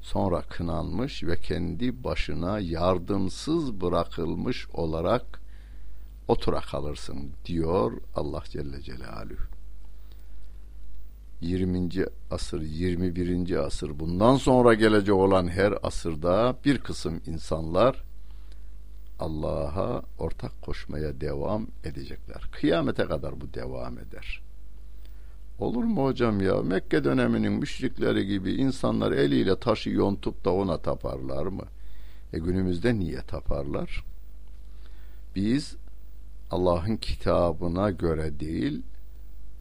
Sonra 0.00 0.42
kınanmış 0.42 1.24
ve 1.24 1.36
kendi 1.40 2.04
başına 2.04 2.58
yardımsız 2.58 3.80
bırakılmış 3.80 4.68
olarak 4.72 5.40
otura 6.28 6.60
kalırsın 6.60 7.32
diyor 7.44 7.92
Allah 8.14 8.42
Celle 8.50 8.82
Celaluhu. 8.82 9.49
20. 11.40 11.88
asır, 12.30 12.62
21. 12.62 13.56
asır 13.56 13.98
bundan 13.98 14.36
sonra 14.36 14.74
gelecek 14.74 15.14
olan 15.14 15.48
her 15.48 15.74
asırda 15.82 16.56
bir 16.64 16.78
kısım 16.78 17.20
insanlar 17.26 18.04
Allah'a 19.18 20.02
ortak 20.18 20.62
koşmaya 20.62 21.20
devam 21.20 21.66
edecekler. 21.84 22.48
Kıyamete 22.52 23.04
kadar 23.04 23.40
bu 23.40 23.54
devam 23.54 23.98
eder. 23.98 24.42
Olur 25.58 25.84
mu 25.84 26.04
hocam 26.04 26.40
ya? 26.40 26.62
Mekke 26.62 27.04
döneminin 27.04 27.52
müşrikleri 27.52 28.26
gibi 28.26 28.52
insanlar 28.52 29.12
eliyle 29.12 29.60
taşı 29.60 29.90
yontup 29.90 30.44
da 30.44 30.52
ona 30.52 30.78
taparlar 30.78 31.46
mı? 31.46 31.64
E 32.32 32.38
günümüzde 32.38 32.98
niye 32.98 33.20
taparlar? 33.22 34.04
Biz 35.36 35.76
Allah'ın 36.50 36.96
kitabına 36.96 37.90
göre 37.90 38.40
değil, 38.40 38.82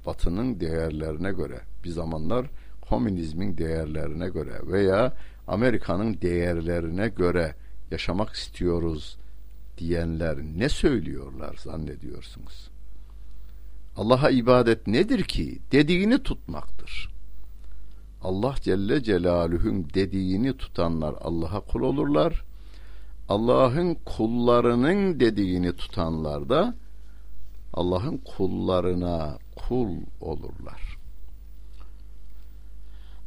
batının 0.05 0.59
değerlerine 0.59 1.31
göre, 1.31 1.61
bir 1.83 1.89
zamanlar 1.89 2.47
komünizmin 2.81 3.57
değerlerine 3.57 4.29
göre 4.29 4.53
veya 4.63 5.13
Amerika'nın 5.47 6.21
değerlerine 6.21 7.07
göre 7.07 7.55
yaşamak 7.91 8.29
istiyoruz 8.29 9.17
diyenler 9.77 10.37
ne 10.37 10.69
söylüyorlar 10.69 11.55
zannediyorsunuz? 11.63 12.69
Allah'a 13.97 14.29
ibadet 14.29 14.87
nedir 14.87 15.23
ki? 15.23 15.59
Dediğini 15.71 16.23
tutmaktır. 16.23 17.09
Allah 18.23 18.55
Celle 18.61 19.03
Celaluhu'nun 19.03 19.87
dediğini 19.93 20.57
tutanlar 20.57 21.15
Allah'a 21.21 21.59
kul 21.59 21.81
olurlar. 21.81 22.43
Allah'ın 23.29 23.95
kullarının 23.95 25.19
dediğini 25.19 25.75
tutanlar 25.75 26.49
da 26.49 26.75
Allah'ın 27.73 28.17
kullarına 28.17 29.37
kul 29.55 29.89
olurlar. 30.21 30.88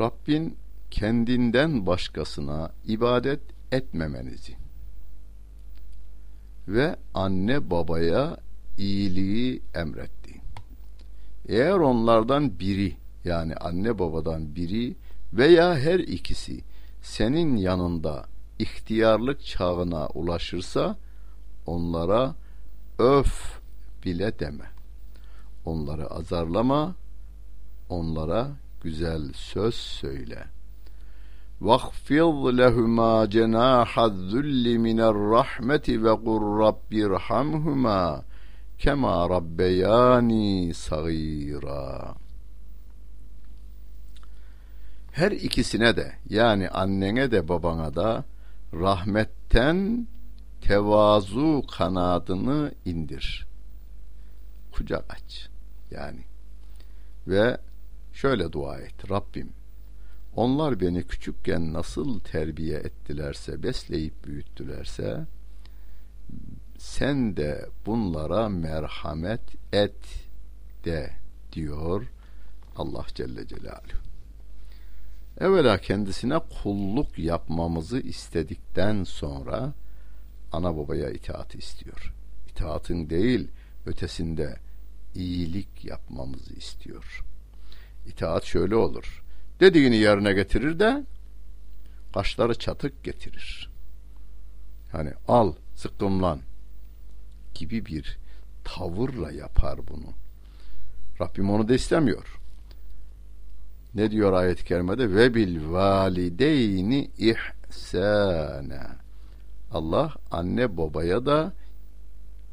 Rabbin 0.00 0.56
kendinden 0.90 1.86
başkasına 1.86 2.70
ibadet 2.86 3.40
etmemenizi 3.72 4.56
ve 6.68 6.96
anne 7.14 7.70
babaya 7.70 8.36
iyiliği 8.78 9.62
emretti. 9.74 10.40
Eğer 11.48 11.72
onlardan 11.72 12.58
biri 12.58 12.96
yani 13.24 13.54
anne 13.54 13.98
babadan 13.98 14.54
biri 14.54 14.94
veya 15.32 15.78
her 15.78 15.98
ikisi 15.98 16.60
senin 17.02 17.56
yanında 17.56 18.26
ihtiyarlık 18.58 19.44
çağına 19.44 20.06
ulaşırsa 20.06 20.96
onlara 21.66 22.34
öf 22.98 23.60
bile 24.04 24.38
deme. 24.38 24.70
Onları 25.64 26.06
azarlama, 26.06 26.94
onlara 27.88 28.50
güzel 28.81 29.33
söz 29.33 29.75
söyle. 29.75 30.47
وَخْفِضْ 31.61 32.41
لَهُمَا 32.61 33.13
جَنَاحَ 33.35 33.91
الذُّلِّ 34.11 34.65
مِنَ 34.87 34.99
الرَّحْمَةِ 35.11 35.87
وَقُلْ 36.05 36.41
رَبِّ 36.65 36.91
ارْحَمْهُمَا 37.07 38.03
كَمَا 38.83 39.15
رَبَّيَانِي 39.35 40.73
صَغِيرًا 40.73 42.15
Her 45.11 45.31
ikisine 45.31 45.95
de 45.95 46.13
yani 46.29 46.69
annene 46.69 47.31
de 47.31 47.47
babana 47.47 47.95
da 47.95 48.25
rahmetten 48.73 50.07
tevazu 50.61 51.63
kanadını 51.77 52.71
indir. 52.85 53.47
Kucak 54.71 55.05
aç 55.09 55.49
yani. 55.91 56.23
Ve 57.27 57.57
Şöyle 58.12 58.52
dua 58.52 58.78
et. 58.78 59.10
Rabbim 59.10 59.52
onlar 60.36 60.80
beni 60.80 61.02
küçükken 61.02 61.72
nasıl 61.72 62.20
terbiye 62.20 62.78
ettilerse, 62.78 63.62
besleyip 63.62 64.24
büyüttülerse 64.24 65.26
sen 66.78 67.36
de 67.36 67.66
bunlara 67.86 68.48
merhamet 68.48 69.40
et 69.72 70.28
de 70.84 71.10
diyor 71.52 72.06
Allah 72.76 73.06
Celle 73.14 73.46
Celaluhu. 73.46 74.02
Evvela 75.40 75.78
kendisine 75.78 76.38
kulluk 76.38 77.18
yapmamızı 77.18 78.00
istedikten 78.00 79.04
sonra 79.04 79.72
ana 80.52 80.76
babaya 80.76 81.10
itaat 81.10 81.54
istiyor. 81.54 82.14
İtaatın 82.50 83.10
değil 83.10 83.48
ötesinde 83.86 84.56
iyilik 85.14 85.84
yapmamızı 85.84 86.54
istiyor. 86.54 87.24
İtaat 88.06 88.44
şöyle 88.44 88.76
olur. 88.76 89.22
Dediğini 89.60 89.96
yerine 89.96 90.32
getirir 90.32 90.78
de 90.78 91.04
kaşları 92.14 92.54
çatık 92.54 93.04
getirir. 93.04 93.70
Hani 94.92 95.12
al, 95.28 95.52
sıkkımlan 95.74 96.40
gibi 97.54 97.86
bir 97.86 98.18
tavırla 98.64 99.32
yapar 99.32 99.78
bunu. 99.88 100.14
Rabbim 101.20 101.50
onu 101.50 101.68
da 101.68 101.74
istemiyor. 101.74 102.38
Ne 103.94 104.10
diyor 104.10 104.32
ayet-i 104.32 104.64
kerimede? 104.64 105.14
Ve 105.14 105.34
bil 105.34 105.70
valideyni 105.70 107.10
ihsana. 107.18 108.96
Allah 109.72 110.14
anne 110.30 110.76
babaya 110.76 111.26
da 111.26 111.52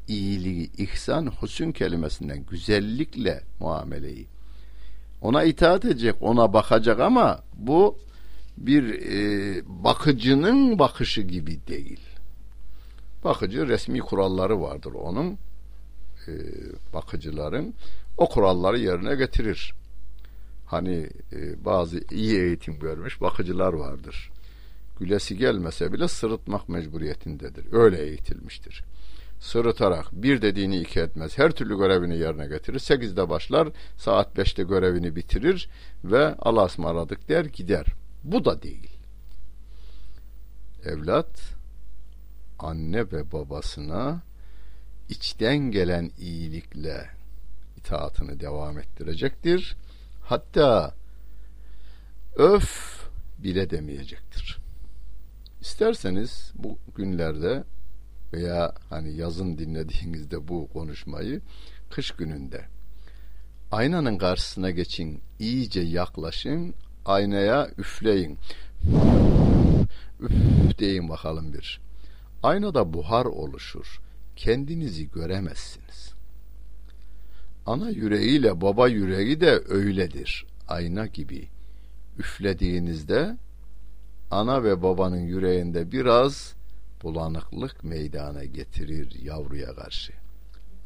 iyiliği, 0.08 0.70
ihsan, 0.76 1.26
husn 1.26 1.70
kelimesinden 1.70 2.46
güzellikle 2.46 3.42
muameleyi. 3.60 4.26
Ona 5.22 5.44
itaat 5.44 5.84
edecek, 5.84 6.14
ona 6.20 6.52
bakacak 6.52 7.00
ama 7.00 7.40
bu 7.54 7.98
bir 8.58 8.84
e, 8.84 9.62
bakıcının 9.66 10.78
bakışı 10.78 11.22
gibi 11.22 11.58
değil. 11.68 12.00
Bakıcı 13.24 13.68
resmi 13.68 14.00
kuralları 14.00 14.60
vardır 14.60 14.92
onun. 14.92 15.38
E, 16.28 16.32
bakıcıların 16.94 17.74
o 18.16 18.28
kuralları 18.28 18.78
yerine 18.78 19.14
getirir. 19.14 19.74
Hani 20.66 21.10
e, 21.32 21.64
bazı 21.64 22.00
iyi 22.10 22.40
eğitim 22.40 22.78
görmüş 22.78 23.20
bakıcılar 23.20 23.72
vardır. 23.72 24.30
Gülesi 25.00 25.36
gelmese 25.36 25.92
bile 25.92 26.08
sırıtmak 26.08 26.68
mecburiyetindedir. 26.68 27.72
Öyle 27.72 28.02
eğitilmiştir. 28.02 28.84
Sırıtarak 29.40 30.12
bir 30.12 30.42
dediğini 30.42 30.76
iki 30.80 31.00
etmez. 31.00 31.38
Her 31.38 31.50
türlü 31.50 31.78
görevini 31.78 32.18
yerine 32.18 32.46
getirir. 32.46 32.78
Sekizde 32.78 33.28
başlar, 33.28 33.68
saat 33.96 34.36
beşte 34.36 34.62
görevini 34.62 35.16
bitirir 35.16 35.68
ve 36.04 36.34
Allah'a 36.38 36.66
ısmarladık 36.66 37.28
der 37.28 37.44
gider. 37.44 37.86
Bu 38.24 38.44
da 38.44 38.62
değil. 38.62 38.90
Evlat 40.84 41.40
anne 42.58 43.12
ve 43.12 43.32
babasına 43.32 44.22
içten 45.08 45.58
gelen 45.58 46.10
iyilikle 46.18 47.10
itaatını 47.76 48.40
devam 48.40 48.78
ettirecektir. 48.78 49.76
Hatta 50.22 50.94
öf 52.36 53.00
bile 53.38 53.70
demeyecektir. 53.70 54.58
İsterseniz 55.60 56.52
bu 56.54 56.78
günlerde 56.96 57.64
veya 58.32 58.72
hani 58.90 59.16
yazın 59.16 59.58
dinlediğinizde 59.58 60.48
bu 60.48 60.68
konuşmayı 60.72 61.40
kış 61.90 62.10
gününde 62.10 62.64
aynanın 63.70 64.18
karşısına 64.18 64.70
geçin, 64.70 65.20
iyice 65.38 65.80
yaklaşın, 65.80 66.74
aynaya 67.04 67.70
üfleyin. 67.78 68.38
Üf 70.20 70.78
deyin 70.78 71.08
bakalım 71.08 71.52
bir. 71.52 71.80
Aynada 72.42 72.92
buhar 72.92 73.24
oluşur. 73.24 74.00
Kendinizi 74.36 75.10
göremezsiniz. 75.10 76.14
Ana 77.66 77.90
yüreğiyle 77.90 78.60
baba 78.60 78.88
yüreği 78.88 79.40
de 79.40 79.62
öyledir. 79.68 80.46
Ayna 80.68 81.06
gibi. 81.06 81.48
Üflediğinizde 82.18 83.36
ana 84.30 84.64
ve 84.64 84.82
babanın 84.82 85.20
yüreğinde 85.20 85.92
biraz 85.92 86.54
bulanıklık 87.02 87.84
meydana 87.84 88.44
getirir 88.44 89.22
yavruya 89.22 89.74
karşı. 89.74 90.12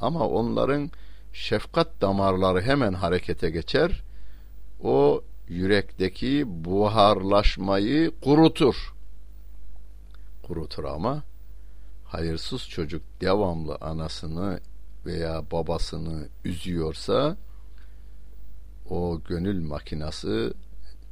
Ama 0.00 0.28
onların 0.28 0.90
şefkat 1.32 2.00
damarları 2.00 2.62
hemen 2.62 2.92
harekete 2.92 3.50
geçer. 3.50 4.02
O 4.82 5.22
yürekteki 5.48 6.44
buharlaşmayı 6.64 8.12
kurutur. 8.20 8.94
Kurutur 10.42 10.84
ama 10.84 11.22
hayırsız 12.04 12.68
çocuk 12.68 13.02
devamlı 13.20 13.76
anasını 13.80 14.60
veya 15.06 15.50
babasını 15.50 16.28
üzüyorsa 16.44 17.36
o 18.90 19.20
gönül 19.28 19.62
makinası 19.62 20.54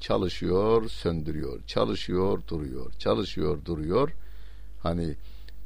çalışıyor, 0.01 0.89
söndürüyor, 0.89 1.61
çalışıyor, 1.67 2.43
duruyor, 2.49 2.93
çalışıyor, 2.99 3.65
duruyor. 3.65 4.13
Hani 4.83 5.17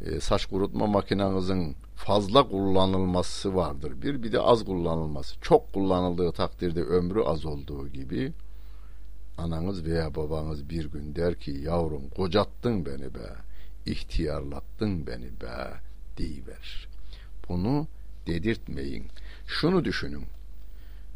e, 0.01 0.21
saç 0.21 0.47
kurutma 0.47 0.87
makinenizin 0.87 1.77
fazla 1.97 2.49
kullanılması 2.49 3.55
vardır. 3.55 4.03
Bir 4.03 4.23
bir 4.23 4.33
de 4.33 4.41
az 4.41 4.65
kullanılması. 4.65 5.41
Çok 5.41 5.73
kullanıldığı 5.73 6.33
takdirde 6.33 6.83
ömrü 6.83 7.23
az 7.23 7.45
olduğu 7.45 7.89
gibi 7.89 8.33
ananız 9.39 9.85
veya 9.85 10.15
babanız 10.15 10.71
bir 10.71 10.85
gün 10.85 11.15
der 11.15 11.35
ki 11.35 11.51
yavrum 11.51 12.09
kocattın 12.09 12.87
beni 12.87 13.15
be, 13.15 13.33
ihtiyarlattın 13.87 15.07
beni 15.07 15.41
be 15.41 15.73
deyiver. 16.19 16.89
Bunu 17.49 17.87
dedirtmeyin. 18.27 19.07
Şunu 19.47 19.85
düşünün. 19.85 20.25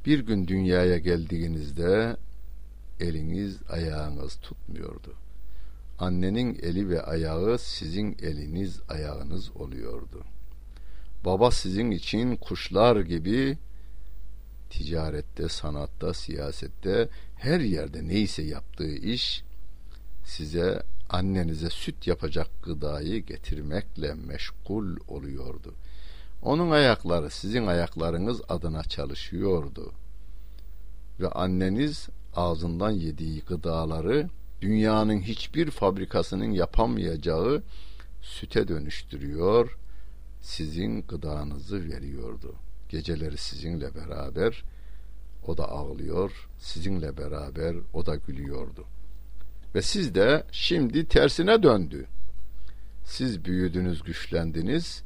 Bir 0.06 0.18
gün 0.18 0.46
dünyaya 0.46 0.98
geldiğinizde 0.98 2.16
eliniz 3.00 3.58
ayağınız 3.70 4.36
tutmuyordu. 4.36 5.14
Annenin 6.00 6.58
eli 6.62 6.88
ve 6.88 7.02
ayağı 7.02 7.58
sizin 7.58 8.16
eliniz 8.22 8.80
ayağınız 8.88 9.56
oluyordu. 9.56 10.24
Baba 11.24 11.50
sizin 11.50 11.90
için 11.90 12.36
kuşlar 12.36 13.00
gibi 13.00 13.58
ticarette, 14.70 15.48
sanatta, 15.48 16.14
siyasette 16.14 17.08
her 17.36 17.60
yerde 17.60 18.08
neyse 18.08 18.42
yaptığı 18.42 18.94
iş 18.94 19.42
size 20.24 20.82
annenize 21.10 21.70
süt 21.70 22.06
yapacak 22.06 22.48
gıdayı 22.62 23.26
getirmekle 23.26 24.14
meşgul 24.14 24.96
oluyordu. 25.08 25.74
Onun 26.42 26.70
ayakları 26.70 27.30
sizin 27.30 27.66
ayaklarınız 27.66 28.40
adına 28.48 28.82
çalışıyordu. 28.82 29.92
Ve 31.20 31.28
anneniz 31.28 32.08
ağzından 32.36 32.90
yediği 32.90 33.40
gıdaları 33.40 34.28
dünyanın 34.60 35.20
hiçbir 35.20 35.70
fabrikasının 35.70 36.50
yapamayacağı 36.50 37.62
süte 38.22 38.68
dönüştürüyor, 38.68 39.78
sizin 40.42 41.02
gıdanızı 41.02 41.88
veriyordu. 41.88 42.54
Geceleri 42.88 43.36
sizinle 43.36 43.94
beraber 43.94 44.64
o 45.46 45.56
da 45.56 45.68
ağlıyor, 45.68 46.48
sizinle 46.58 47.16
beraber 47.16 47.76
o 47.92 48.06
da 48.06 48.16
gülüyordu. 48.16 48.84
Ve 49.74 49.82
siz 49.82 50.14
de 50.14 50.44
şimdi 50.52 51.08
tersine 51.08 51.62
döndü. 51.62 52.06
Siz 53.04 53.44
büyüdünüz, 53.44 54.02
güçlendiniz. 54.02 55.02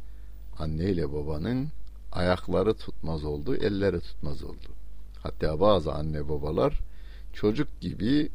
Anne 0.58 0.84
ile 0.84 1.12
babanın 1.12 1.68
ayakları 2.12 2.74
tutmaz 2.74 3.24
oldu, 3.24 3.56
elleri 3.56 4.00
tutmaz 4.00 4.42
oldu. 4.42 4.68
Hatta 5.22 5.60
bazı 5.60 5.92
anne 5.92 6.28
babalar 6.28 6.80
çocuk 7.32 7.80
gibi 7.80 8.30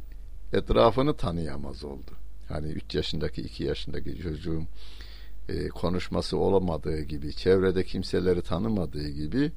etrafını 0.53 1.13
tanıyamaz 1.13 1.83
oldu. 1.83 2.12
Hani 2.49 2.67
3 2.67 2.95
yaşındaki 2.95 3.41
2 3.41 3.63
yaşındaki 3.63 4.17
çocuğun 4.17 4.67
e, 5.49 5.67
konuşması 5.67 6.38
olamadığı 6.38 7.01
gibi, 7.01 7.35
çevrede 7.35 7.83
kimseleri 7.83 8.41
tanımadığı 8.41 9.09
gibi 9.09 9.51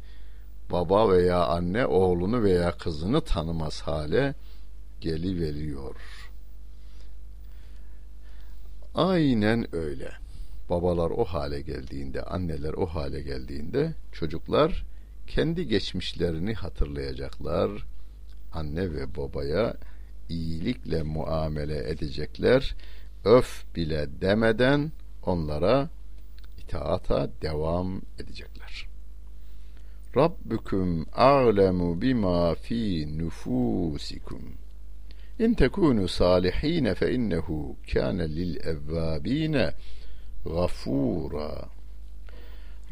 baba 0.70 1.12
veya 1.12 1.46
anne 1.46 1.86
oğlunu 1.86 2.42
veya 2.42 2.72
kızını 2.72 3.20
tanımaz 3.20 3.80
hale 3.80 4.34
geliveriyor. 5.00 5.96
Aynen 8.94 9.76
öyle. 9.76 10.12
Babalar 10.70 11.10
o 11.10 11.24
hale 11.24 11.60
geldiğinde, 11.60 12.22
anneler 12.22 12.72
o 12.72 12.86
hale 12.86 13.22
geldiğinde 13.22 13.94
çocuklar 14.12 14.84
kendi 15.26 15.68
geçmişlerini 15.68 16.54
hatırlayacaklar. 16.54 17.70
Anne 18.52 18.92
ve 18.92 19.16
babaya 19.16 19.76
iyilikle 20.32 21.02
muamele 21.02 21.90
edecekler. 21.90 22.74
Öf 23.24 23.64
bile 23.76 24.08
demeden 24.20 24.92
onlara 25.22 25.90
itaata 26.58 27.30
devam 27.42 28.02
edecekler. 28.18 28.86
Rabbüküm 30.16 31.06
a'lemu 31.12 32.02
bima 32.02 32.54
fi 32.54 33.08
nufusikum. 33.18 34.42
İn 35.38 35.54
tekunu 35.54 36.08
salihin 36.08 36.94
fe 36.94 37.14
innehu 37.14 37.76
kana 37.92 38.22
lil 38.22 38.56
evvabine 38.56 39.74
gafura. 40.44 41.68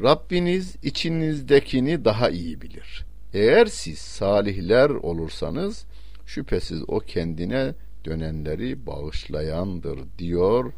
Rabbiniz 0.01 0.75
içinizdekini 0.83 2.05
daha 2.05 2.29
iyi 2.29 2.61
bilir. 2.61 3.05
Eğer 3.33 3.65
siz 3.65 3.99
salihler 3.99 4.89
olursanız 4.89 5.85
şüphesiz 6.25 6.83
o 6.87 6.99
kendine 6.99 7.75
dönenleri 8.05 8.85
bağışlayandır 8.85 9.99
diyor 10.17 10.73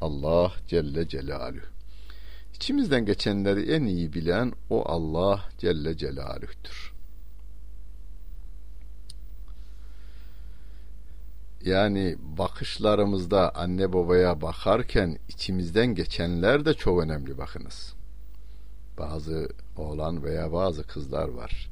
Allah 0.00 0.52
Celle 0.66 1.08
Celaluhu. 1.08 1.66
İçimizden 2.54 3.06
geçenleri 3.06 3.72
en 3.72 3.82
iyi 3.82 4.12
bilen 4.12 4.52
o 4.70 4.88
Allah 4.88 5.44
Celle 5.58 5.96
Celaluh'tür. 5.96 6.92
Yani 11.64 12.16
bakışlarımızda 12.38 13.54
anne 13.54 13.92
babaya 13.92 14.40
bakarken 14.40 15.18
içimizden 15.28 15.94
geçenler 15.94 16.64
de 16.64 16.74
çok 16.74 17.02
önemli 17.02 17.38
bakınız. 17.38 17.94
Bazı 18.98 19.48
oğlan 19.76 20.24
veya 20.24 20.52
bazı 20.52 20.82
kızlar 20.86 21.28
var. 21.28 21.70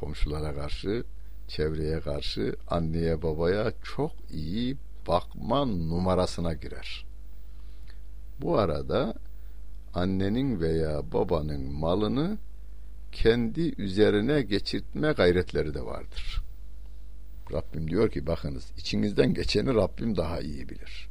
Komşulara 0.00 0.54
karşı, 0.54 1.04
çevreye 1.48 2.00
karşı 2.00 2.56
anneye 2.68 3.22
babaya 3.22 3.72
çok 3.82 4.12
iyi 4.30 4.76
bakma 5.08 5.64
numarasına 5.64 6.52
girer. 6.52 7.06
Bu 8.40 8.58
arada 8.58 9.14
annenin 9.94 10.60
veya 10.60 11.12
babanın 11.12 11.72
malını 11.72 12.38
kendi 13.12 13.82
üzerine 13.82 14.42
geçirtme 14.42 15.12
gayretleri 15.12 15.74
de 15.74 15.84
vardır. 15.84 16.42
Rabbim 17.52 17.90
diyor 17.90 18.10
ki 18.10 18.26
bakınız 18.26 18.72
içinizden 18.78 19.34
geçeni 19.34 19.74
Rabbim 19.74 20.16
daha 20.16 20.40
iyi 20.40 20.68
bilir. 20.68 21.08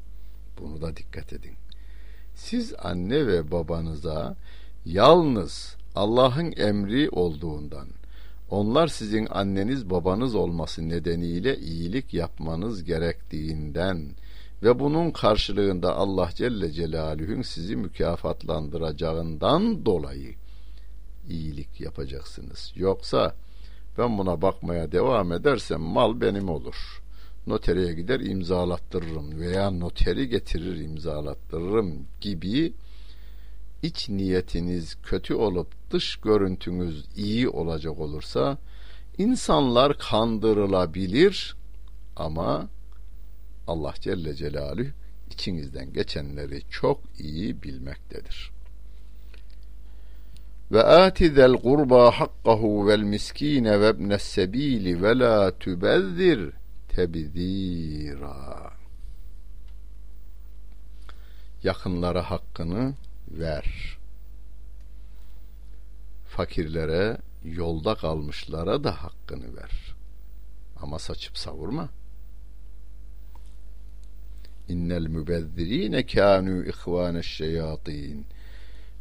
Bunu 0.60 0.82
da 0.82 0.97
dikkat 0.97 1.34
edin. 1.34 1.54
Siz 2.36 2.73
anne 2.80 3.28
ve 3.28 3.52
babanıza 3.52 4.36
yalnız 4.86 5.76
Allah'ın 5.95 6.52
emri 6.52 7.10
olduğundan 7.10 7.88
onlar 8.50 8.88
sizin 8.88 9.28
anneniz 9.32 9.90
babanız 9.90 10.36
olması 10.36 10.90
nedeniyle 10.90 11.58
iyilik 11.58 12.14
yapmanız 12.14 12.84
gerektiğinden 12.84 14.10
ve 14.64 14.80
bunun 14.80 15.12
karşılığında 15.12 15.96
Allah 15.96 16.30
Celle 16.36 16.72
Celaluhu'nun 16.72 17.42
sizi 17.42 17.76
mükafatlandıracağından 17.76 19.86
dolayı 19.86 20.36
iyilik 21.30 21.82
yapacaksınız. 21.82 22.74
Yoksa 22.76 23.36
ben 23.98 24.18
buna 24.18 24.42
bakmaya 24.42 24.92
devam 24.92 25.32
edersem 25.32 25.82
mal 25.82 26.22
benim 26.22 26.50
olur. 26.50 27.02
Notereye 27.48 27.94
gider 27.94 28.20
imzalattırırım 28.20 29.40
veya 29.40 29.72
noteri 29.72 30.30
getirir 30.30 30.76
imzalattırırım 30.76 32.08
gibi 32.22 32.74
iç 33.82 34.10
niyetiniz 34.10 34.98
kötü 35.04 35.34
olup 35.34 35.68
dış 35.92 36.16
görüntünüz 36.16 37.06
iyi 37.16 37.50
olacak 37.50 38.00
olursa 38.00 38.58
insanlar 39.18 39.98
kandırılabilir 39.98 41.56
ama 42.16 42.70
Allah 43.68 43.94
Celle 44.00 44.36
Celaluhu 44.36 44.88
içinizden 45.32 45.94
geçenleri 45.94 46.62
çok 46.70 47.00
iyi 47.20 47.63
bilmektedir. 47.63 48.52
Ve 50.72 50.84
ati 50.84 51.32
zel 51.32 51.54
kurba 51.54 52.12
hakkahu 52.12 52.88
vel 52.88 53.00
miskine 53.00 53.82
ve 53.82 53.90
ibnes 53.90 54.24
sebili 54.24 55.02
ve 55.02 55.20
la 55.20 55.58
tübezzir 55.60 56.52
tebzira. 56.90 58.72
Yakınlara 61.63 62.32
hakkını 62.32 62.94
ver. 63.32 63.98
Fakirlere, 66.28 67.18
yolda 67.44 67.96
kalmışlara 67.96 68.84
da 68.84 69.04
hakkını 69.04 69.56
ver. 69.56 69.96
Ama 70.82 71.00
saçıp 71.00 71.38
savurma. 71.38 71.90
İnnel 74.70 75.08
mübezzirine 75.08 76.02
kânû 76.02 76.70
ihvâneş 76.70 77.28
şeyâtîn 77.28 78.26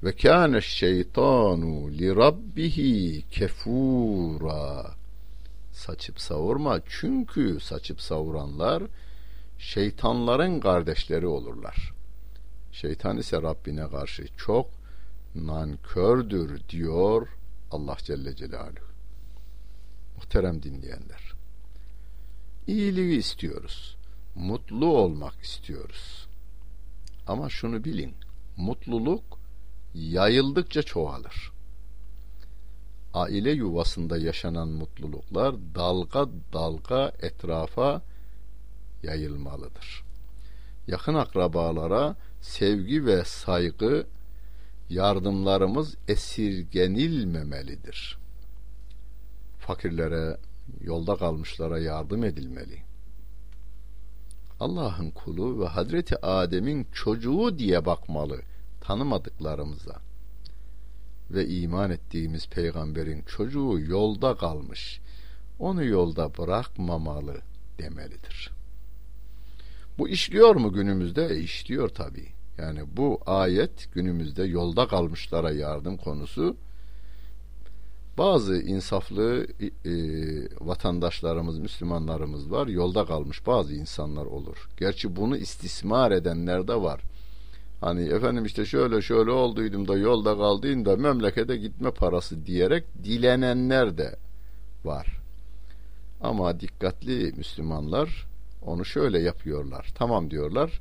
ve 0.03 0.17
kâneş 0.17 0.67
şeytanu 0.67 1.91
li 1.91 2.17
rabbihi 2.17 3.25
kefura 3.31 4.95
saçıp 5.73 6.21
savurma 6.21 6.81
çünkü 6.89 7.61
saçıp 7.61 8.01
savuranlar 8.01 8.83
şeytanların 9.59 10.61
kardeşleri 10.61 11.27
olurlar. 11.27 11.96
Şeytan 12.81 13.17
ise 13.17 13.43
Rabbine 13.43 13.89
karşı 13.89 14.27
çok 14.37 14.71
nankördür 15.35 16.69
diyor 16.69 17.29
Allah 17.71 17.97
Celle 17.99 18.37
Celaluhu. 18.37 18.87
Muhterem 20.17 20.63
dinleyenler. 20.63 21.33
İyiliği 22.67 23.19
istiyoruz. 23.19 23.97
Mutlu 24.35 24.87
olmak 24.87 25.35
istiyoruz. 25.43 26.27
Ama 27.27 27.49
şunu 27.49 27.85
bilin. 27.85 28.15
Mutluluk 28.57 29.25
yayıldıkça 29.95 30.83
çoğalır. 30.83 31.53
Aile 33.15 33.51
yuvasında 33.51 34.19
yaşanan 34.19 34.69
mutluluklar 34.69 35.55
dalga 35.75 36.29
dalga 36.53 37.13
etrafa 37.23 38.03
yayılmalıdır. 39.03 40.05
Yakın 40.87 41.15
akrabalara 41.15 42.17
sevgi 42.41 43.07
ve 43.07 43.25
saygı 43.25 44.07
yardımlarımız 44.89 45.97
esirgenilmemelidir. 46.09 48.19
Fakirlere, 49.59 50.39
yolda 50.81 51.17
kalmışlara 51.17 51.79
yardım 51.79 52.25
edilmeli. 52.25 52.83
Allah'ın 54.61 55.11
kulu 55.11 55.61
ve 55.61 55.67
Hazreti 55.67 56.27
Adem'in 56.27 56.87
çocuğu 56.93 57.59
diye 57.59 57.87
bakmalı 57.87 58.41
tanımadıklarımıza 58.81 60.01
ve 61.31 61.49
iman 61.49 61.91
ettiğimiz 61.91 62.49
peygamberin 62.49 63.23
çocuğu 63.23 63.79
yolda 63.79 64.37
kalmış 64.37 65.01
onu 65.59 65.85
yolda 65.85 66.39
bırakmamalı 66.39 67.37
demelidir. 67.79 68.56
Bu 69.99 70.09
işliyor 70.09 70.57
mu 70.57 70.73
günümüzde? 70.73 71.27
E 71.27 71.39
işliyor 71.39 71.89
tabii. 71.89 72.29
Yani 72.59 72.81
bu 72.97 73.21
ayet 73.27 73.95
günümüzde 73.95 74.45
yolda 74.45 74.89
kalmışlara 74.89 75.51
yardım 75.51 75.97
konusu 75.97 76.57
bazı 78.19 78.63
insaflı 78.63 79.47
e, 79.61 79.93
vatandaşlarımız, 80.61 81.59
Müslümanlarımız 81.59 82.51
var. 82.51 82.67
Yolda 82.67 83.05
kalmış 83.05 83.47
bazı 83.47 83.75
insanlar 83.75 84.27
olur. 84.27 84.69
Gerçi 84.77 85.17
bunu 85.17 85.37
istismar 85.37 86.11
edenler 86.11 86.69
de 86.69 86.75
var. 86.75 87.01
Hani 87.81 88.03
efendim 88.03 88.45
işte 88.45 88.65
şöyle 88.65 89.03
şöyle 89.03 89.31
olduydum 89.31 89.89
da 89.89 89.97
yolda 89.97 90.37
kaldıydım 90.37 90.85
da 90.85 90.97
memlekete 90.97 91.57
gitme 91.57 91.91
parası 91.91 92.47
diyerek 92.47 92.85
dilenenler 93.05 93.99
de 93.99 94.17
var. 94.85 95.07
Ama 96.21 96.61
dikkatli 96.61 97.33
Müslümanlar 97.37 98.27
onu 98.67 98.85
şöyle 98.85 99.19
yapıyorlar. 99.19 99.93
Tamam 99.95 100.31
diyorlar. 100.31 100.81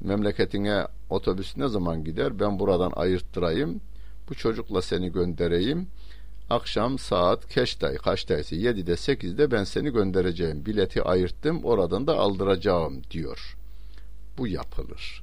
Memleketine 0.00 0.86
otobüs 1.10 1.56
ne 1.56 1.68
zaman 1.68 2.04
gider? 2.04 2.40
Ben 2.40 2.58
buradan 2.58 2.92
ayırttırayım. 2.96 3.80
Bu 4.28 4.34
çocukla 4.34 4.82
seni 4.82 5.12
göndereyim. 5.12 5.88
Akşam 6.50 6.98
saat 6.98 7.54
kaçtay, 7.54 7.96
kaçtaysa 7.96 8.56
7'de 8.56 8.92
8'de 8.92 9.50
ben 9.50 9.64
seni 9.64 9.90
göndereceğim. 9.92 10.66
Bileti 10.66 11.02
ayırttım 11.02 11.64
oradan 11.64 12.06
da 12.06 12.16
aldıracağım 12.16 13.02
diyor. 13.10 13.56
Bu 14.38 14.48
yapılır. 14.48 15.22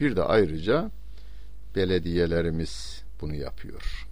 Bir 0.00 0.16
de 0.16 0.22
ayrıca 0.22 0.90
belediyelerimiz 1.76 3.02
bunu 3.20 3.34
yapıyor. 3.34 4.08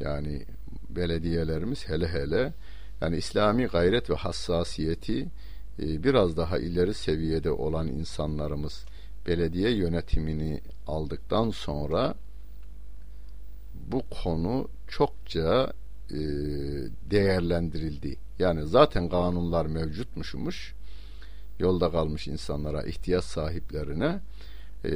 Yani 0.00 0.46
belediyelerimiz 0.90 1.88
hele 1.88 2.08
hele 2.08 2.52
yani 3.00 3.16
İslami 3.16 3.64
gayret 3.64 4.10
ve 4.10 4.14
hassasiyeti 4.14 5.26
biraz 5.78 6.36
daha 6.36 6.58
ileri 6.58 6.94
seviyede 6.94 7.50
olan 7.50 7.88
insanlarımız 7.88 8.84
belediye 9.26 9.70
yönetimini 9.70 10.60
aldıktan 10.86 11.50
sonra 11.50 12.14
bu 13.74 14.02
konu 14.22 14.68
çokça 14.88 15.72
e, 16.10 16.18
değerlendirildi. 17.10 18.16
Yani 18.38 18.66
zaten 18.66 19.08
kanunlar 19.08 19.66
mevcutmuşmuş. 19.66 20.74
Yolda 21.58 21.90
kalmış 21.90 22.28
insanlara, 22.28 22.82
ihtiyaç 22.82 23.24
sahiplerine 23.24 24.20
e, 24.84 24.90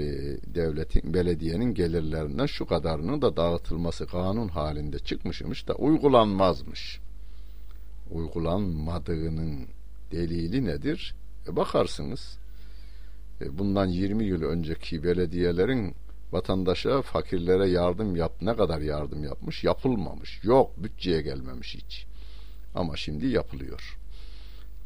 devletin, 0.55 1.14
belediyenin 1.14 1.75
gelirlerinden 1.75 2.47
şu 2.47 2.67
kadarının 2.67 3.23
da 3.23 3.37
dağıtılması 3.37 4.07
kanun 4.07 4.49
halinde 4.49 4.99
çıkmışmış 4.99 5.69
da 5.69 5.75
uygulanmazmış. 5.75 7.01
Uygulanmadığının 8.11 9.69
delili 10.12 10.64
nedir? 10.64 11.14
E 11.49 11.57
bakarsınız. 11.57 12.38
E 13.40 13.59
bundan 13.59 13.87
20 13.87 14.25
yıl 14.25 14.42
önceki 14.42 15.05
belediyelerin 15.05 15.94
vatandaşa, 16.33 17.03
fakirlere 17.03 17.68
yardım 17.68 18.16
yap 18.16 18.33
ne 18.40 18.57
kadar 18.57 18.81
yardım 18.81 19.25
yapmış? 19.25 19.64
Yapılmamış. 19.64 20.40
Yok, 20.44 20.83
bütçeye 20.83 21.23
gelmemiş 21.23 21.75
hiç. 21.75 22.07
Ama 22.75 22.97
şimdi 22.97 23.27
yapılıyor. 23.27 23.99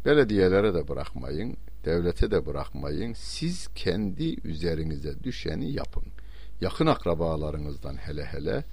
Belediyelere 0.05 0.75
de 0.75 0.89
bırakmayın, 0.89 1.57
devlete 1.85 2.31
de 2.31 2.47
bırakmayın. 2.47 3.13
Siz 3.13 3.69
kendi 3.75 4.49
üzerinize 4.49 5.25
düşeni 5.25 5.73
yapın. 5.73 6.05
Yakın 6.61 6.87
akrabalarınızdan 6.87 7.97
hele 7.97 8.25
hele 8.25 8.65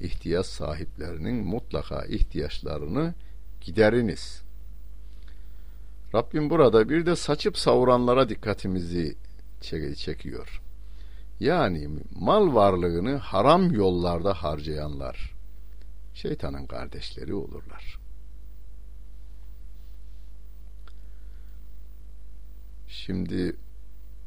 ihtiyaç 0.00 0.46
sahiplerinin 0.46 1.34
mutlaka 1.34 2.04
ihtiyaçlarını 2.04 3.14
gideriniz. 3.60 4.45
Rabbim 6.16 6.50
burada 6.50 6.88
bir 6.88 7.06
de 7.06 7.16
saçıp 7.16 7.58
savuranlara 7.58 8.28
dikkatimizi 8.28 9.16
çekiyor. 9.96 10.62
Yani 11.40 11.88
mal 12.10 12.54
varlığını 12.54 13.16
haram 13.16 13.72
yollarda 13.72 14.34
harcayanlar 14.34 15.34
şeytanın 16.14 16.66
kardeşleri 16.66 17.34
olurlar. 17.34 17.98
Şimdi 22.88 23.56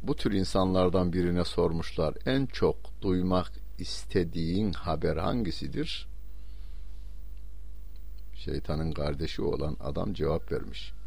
bu 0.03 0.15
tür 0.15 0.31
insanlardan 0.31 1.13
birine 1.13 1.45
sormuşlar 1.45 2.15
en 2.25 2.45
çok 2.45 3.01
duymak 3.01 3.51
istediğin 3.79 4.73
haber 4.73 5.17
hangisidir? 5.17 6.07
Şeytanın 8.35 8.91
kardeşi 8.91 9.41
olan 9.41 9.77
adam 9.79 10.13
cevap 10.13 10.51
vermiş. 10.51 10.98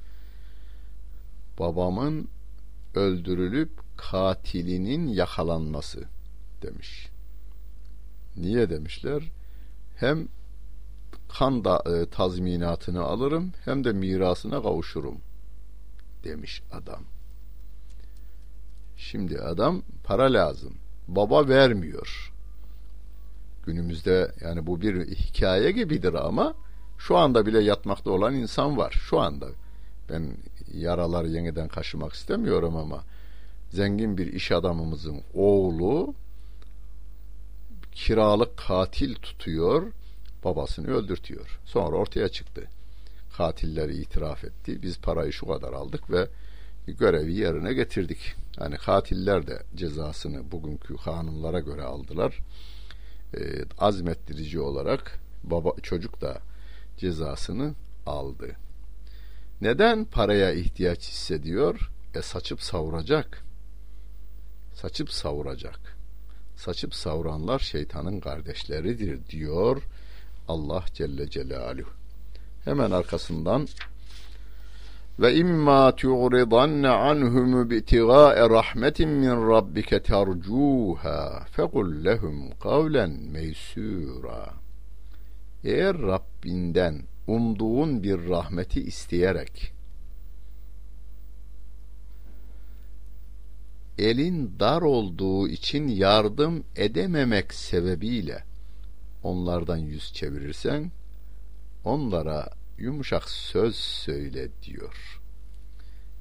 Babamın 1.59 2.29
öldürülüp 2.95 3.71
katilinin 3.97 5.09
yakalanması 5.09 6.05
demiş. 6.63 7.09
Niye 8.37 8.71
demişler? 8.71 9.33
Hem 9.97 10.29
kan 11.29 11.65
da, 11.65 11.83
e, 11.87 12.11
tazminatını 12.11 13.03
alırım 13.03 13.53
hem 13.65 13.85
de 13.85 13.93
mirasına 13.93 14.63
kavuşurum 14.63 15.19
demiş 16.25 16.63
adam. 16.73 17.03
Şimdi 18.97 19.41
adam 19.41 19.83
para 20.05 20.33
lazım. 20.33 20.75
Baba 21.09 21.49
vermiyor. 21.49 22.33
Günümüzde 23.67 24.33
yani 24.41 24.67
bu 24.67 24.81
bir 24.81 25.07
hikaye 25.07 25.71
gibidir 25.71 26.15
ama 26.15 26.55
şu 26.99 27.17
anda 27.17 27.47
bile 27.47 27.61
yatmakta 27.61 28.11
olan 28.11 28.35
insan 28.35 28.77
var. 28.77 28.91
Şu 28.91 29.21
anda. 29.21 29.47
Ben 30.11 30.37
yaraları 30.75 31.29
yeniden 31.29 31.69
kaşımak 31.69 32.13
istemiyorum 32.13 32.77
ama 32.77 33.05
zengin 33.71 34.19
bir 34.19 34.33
iş 34.33 34.53
adamımızın 34.53 35.21
oğlu 35.35 36.15
kiralık 37.93 38.57
katil 38.57 39.15
tutuyor, 39.15 39.93
babasını 40.45 40.87
öldürtüyor. 40.87 41.61
Sonra 41.65 41.97
ortaya 41.97 42.29
çıktı. 42.29 42.69
Katilleri 43.37 43.97
itiraf 43.97 44.45
etti. 44.45 44.83
Biz 44.83 44.99
parayı 44.99 45.33
şu 45.33 45.47
kadar 45.47 45.73
aldık 45.73 46.11
ve 46.11 46.29
görevi 46.87 47.35
yerine 47.35 47.73
getirdik. 47.73 48.35
Yani 48.61 48.77
katiller 48.77 49.47
de 49.47 49.63
cezasını 49.77 50.53
bugünkü 50.53 50.97
kanunlara 50.97 51.61
göre 51.61 51.83
aldılar. 51.83 52.39
E, 53.35 53.41
azmettirici 53.79 54.61
olarak 54.61 55.19
baba 55.45 55.73
çocuk 55.83 56.21
da 56.21 56.39
cezasını 56.97 57.75
aldı. 58.07 58.57
Neden 59.63 60.05
paraya 60.05 60.53
ihtiyaç 60.53 61.09
hissediyor? 61.09 61.91
E 62.15 62.23
saçıp 62.23 62.63
savuracak. 62.63 63.45
Saçıp 64.75 65.11
savuracak. 65.11 65.97
Saçıp 66.57 66.95
savuranlar 66.95 67.59
şeytanın 67.59 68.21
kardeşleridir 68.21 69.27
diyor 69.27 69.83
Allah 70.49 70.85
Celle 70.95 71.31
Celaluhu. 71.31 71.91
Hemen 72.65 72.91
arkasından 72.91 73.69
ve 75.19 75.35
imma 75.35 75.97
tu'ridanne 75.97 76.89
anhum 76.89 77.71
bi'tigâe 77.71 78.51
rahmetin 78.51 79.09
min 79.09 79.49
rabbike 79.51 79.97
tercûhâ 79.97 81.47
fekul 81.47 82.05
lehum 82.05 82.59
kavlen 82.59 83.11
meysûrâ 83.11 84.49
eğer 85.65 85.99
Rabbinden 85.99 87.12
umduğun 87.27 88.03
bir 88.03 88.29
rahmeti 88.29 88.83
isteyerek 88.83 89.73
elin 93.99 94.61
dar 94.61 94.83
olduğu 94.83 95.49
için 95.49 95.89
yardım 95.89 96.65
edememek 96.77 97.55
sebebiyle 97.55 98.45
onlardan 99.23 99.77
yüz 99.77 100.13
çevirirsen 100.13 100.93
onlara 101.85 102.49
yumuşak 102.79 103.31
söz 103.31 103.77
söyle 103.77 104.49
diyor. 104.63 105.21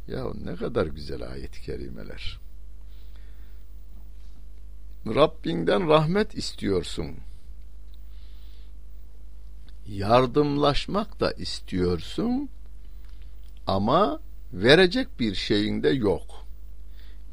Ya 0.07 0.25
ne 0.43 0.55
kadar 0.55 0.87
güzel 0.87 1.31
ayet-i 1.31 1.61
kerimeler. 1.61 2.39
Rabbinden 5.07 5.89
rahmet 5.89 6.35
istiyorsun. 6.35 7.15
Yardımlaşmak 9.87 11.19
da 11.19 11.31
istiyorsun 11.31 12.49
ama 13.67 14.19
verecek 14.53 15.19
bir 15.19 15.35
şeyin 15.35 15.83
de 15.83 15.89
yok. 15.89 16.45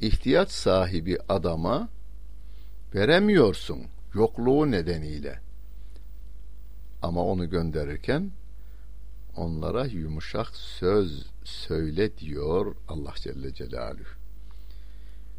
İhtiyaç 0.00 0.50
sahibi 0.50 1.18
adama 1.28 1.88
veremiyorsun 2.94 3.86
yokluğu 4.14 4.70
nedeniyle. 4.70 5.40
Ama 7.02 7.24
onu 7.24 7.50
gönderirken 7.50 8.30
onlara 9.36 9.84
yumuşak 9.86 10.56
söz 10.56 11.26
söyle 11.44 12.18
diyor 12.18 12.76
Allah 12.88 13.14
Celle 13.16 13.54
Celaluhu. 13.54 14.17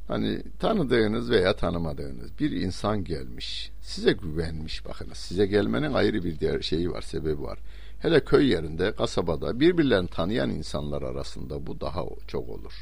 Hani 0.10 0.42
tanıdığınız 0.60 1.30
veya 1.30 1.56
tanımadığınız 1.56 2.40
bir 2.40 2.52
insan 2.52 3.04
gelmiş, 3.04 3.72
size 3.82 4.12
güvenmiş 4.12 4.86
bakınız. 4.86 5.18
Size 5.18 5.46
gelmenin 5.46 5.94
ayrı 5.94 6.24
bir 6.24 6.40
diğer 6.40 6.62
şeyi 6.62 6.92
var, 6.92 7.02
sebebi 7.02 7.42
var. 7.42 7.60
Hele 8.00 8.24
köy 8.24 8.50
yerinde, 8.52 8.92
kasabada 8.92 9.60
birbirlerini 9.60 10.08
tanıyan 10.08 10.50
insanlar 10.50 11.02
arasında 11.02 11.68
bu 11.68 11.82
daha 11.82 12.04
çok 12.28 12.50
olur. 12.50 12.74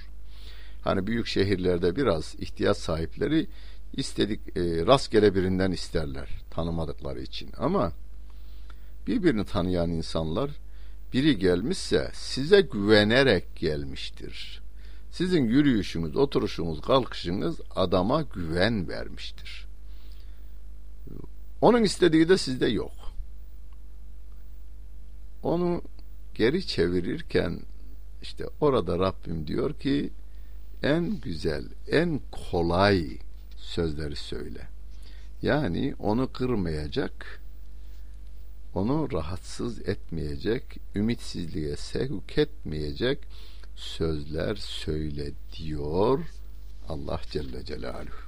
Hani 0.84 1.08
büyük 1.08 1.28
şehirlerde 1.28 1.96
biraz 1.96 2.36
ihtiyaç 2.40 2.78
sahipleri 2.78 3.48
istedik 3.94 4.40
e, 4.58 4.86
rastgele 4.86 5.36
birinden 5.36 5.72
isterler 5.72 6.30
tanımadıkları 6.52 7.22
için 7.22 7.50
ama 7.58 7.92
birbirini 9.08 9.46
tanıyan 9.46 9.90
insanlar 9.90 10.52
biri 11.14 11.40
gelmişse 11.40 12.12
size 12.14 12.62
güvenerek 12.62 13.56
gelmiştir. 13.56 14.67
Sizin 15.12 15.44
yürüyüşünüz, 15.44 16.16
oturuşunuz, 16.16 16.82
kalkışınız 16.82 17.60
adama 17.76 18.22
güven 18.22 18.88
vermiştir. 18.88 19.68
Onun 21.62 21.84
istediği 21.84 22.30
de 22.30 22.38
sizde 22.38 22.68
yok. 22.68 22.92
Onu 25.44 25.82
geri 26.36 26.68
çevirirken 26.68 27.60
işte 28.22 28.46
orada 28.62 29.00
Rabbim 29.00 29.48
diyor 29.48 29.74
ki 29.74 30.10
en 30.84 31.20
güzel, 31.22 31.66
en 31.92 32.22
kolay 32.32 33.18
sözleri 33.58 34.16
söyle. 34.16 34.68
Yani 35.42 35.96
onu 36.00 36.34
kırmayacak, 36.34 37.42
onu 38.74 39.12
rahatsız 39.12 39.90
etmeyecek, 39.90 40.64
ümitsizliğe 40.96 41.76
sevk 41.76 42.38
etmeyecek 42.38 43.20
sözler 43.78 44.56
söyle 44.56 45.32
diyor 45.58 46.20
Allah 46.90 47.22
Celle 47.32 47.66
Celaluhu. 47.66 48.28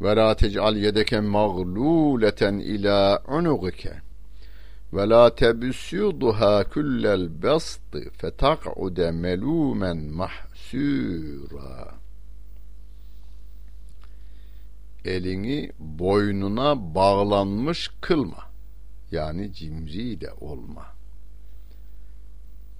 Ve 0.00 0.16
la 0.16 0.36
tec'al 0.36 0.76
yedeke 0.76 1.20
mağluleten 1.20 2.58
ila 2.58 3.22
unugike 3.28 4.00
ve 4.92 5.08
la 5.08 5.34
tebsüduha 5.34 6.64
kullel 6.64 7.42
bastı 7.42 8.10
fetak'ude 8.10 9.10
melumen 9.10 9.98
mahsura. 9.98 11.94
Elini 15.04 15.72
boynuna 15.78 16.94
bağlanmış 16.94 17.90
kılma. 18.00 18.46
Yani 19.10 19.52
cimri 19.52 20.20
de 20.20 20.32
olma 20.32 20.95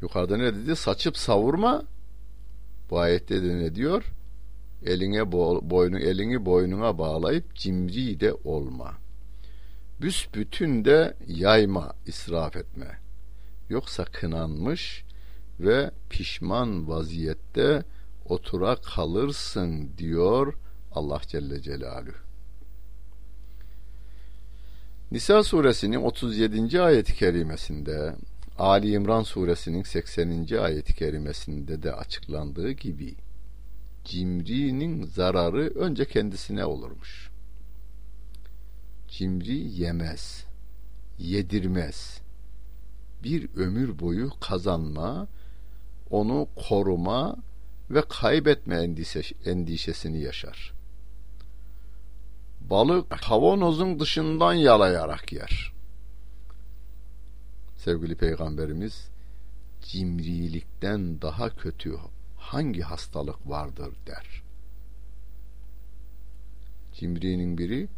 Yukarıda 0.07 0.37
ne 0.37 0.55
dedi? 0.55 0.77
Saçıp 0.77 1.17
savurma. 1.17 1.83
Bu 2.91 2.99
ayette 2.99 3.43
de 3.43 3.59
ne 3.59 3.75
diyor? 3.75 4.05
Eline 4.85 5.33
boynu 5.33 5.99
elini 5.99 6.45
boynuna 6.45 6.99
bağlayıp 6.99 7.55
cimri 7.55 8.21
de 8.21 8.33
olma. 8.33 8.95
Büsbütün 10.01 10.85
de 10.85 11.17
yayma, 11.27 11.93
israf 12.07 12.57
etme. 12.57 12.99
Yoksa 13.69 14.05
kınanmış 14.05 15.05
ve 15.61 15.91
pişman 16.11 16.89
vaziyette 16.89 17.83
otura 18.25 18.77
kalırsın 18.77 19.91
diyor 19.99 20.55
Allah 20.93 21.21
Celle 21.27 21.63
Celaluhu. 21.63 22.17
Nisa 25.11 25.43
suresinin 25.43 26.03
37. 26.03 26.81
ayet-i 26.83 27.15
kerimesinde 27.15 28.17
Ali 28.59 28.93
İmran 28.93 29.23
suresinin 29.23 29.83
80. 29.83 30.57
ayet-i 30.63 30.95
kerimesinde 30.95 31.83
de 31.83 31.93
açıklandığı 31.93 32.71
gibi 32.71 33.15
cimrinin 34.05 35.07
zararı 35.07 35.73
önce 35.75 36.05
kendisine 36.05 36.65
olurmuş. 36.65 37.31
Cimri 39.09 39.57
yemez, 39.57 40.45
yedirmez. 41.19 42.21
Bir 43.25 43.49
ömür 43.57 43.99
boyu 43.99 44.31
kazanma, 44.41 45.27
onu 46.11 46.49
koruma 46.69 47.37
ve 47.91 48.03
kaybetme 48.09 48.77
endişesini 49.45 50.21
yaşar. 50.21 50.73
Balık 52.61 53.11
kavanozun 53.11 54.01
dışından 54.01 54.55
yalayarak 54.55 55.33
yer 55.33 55.76
sevgili 57.87 58.15
peygamberimiz 58.15 59.09
cimrilikten 59.83 61.23
daha 61.23 61.57
kötü 61.57 61.97
hangi 62.37 62.83
hastalık 62.83 63.49
vardır 63.49 63.95
der. 64.07 64.43
Cimrinin 66.95 67.59
biri 67.59 67.89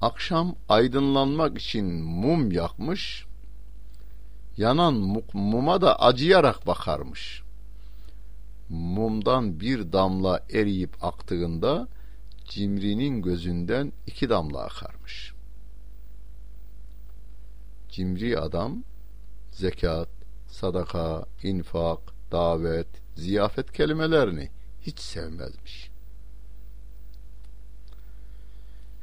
akşam 0.00 0.56
aydınlanmak 0.68 1.58
için 1.58 1.86
mum 2.02 2.52
yakmış, 2.52 3.26
yanan 4.56 5.22
muma 5.32 5.80
da 5.80 6.00
acıyarak 6.00 6.66
bakarmış. 6.66 7.42
Mumdan 8.68 9.60
bir 9.60 9.92
damla 9.92 10.40
eriyip 10.52 11.04
aktığında 11.04 11.88
cimrinin 12.44 13.22
gözünden 13.22 13.92
iki 14.06 14.28
damla 14.28 14.62
akarmış. 14.62 15.32
Cimri 17.90 18.38
adam 18.38 18.84
zekat, 19.52 20.08
sadaka, 20.48 21.26
infak, 21.42 22.00
davet, 22.32 22.88
ziyafet 23.16 23.72
kelimelerini 23.72 24.48
hiç 24.82 25.00
sevmezmiş. 25.00 25.90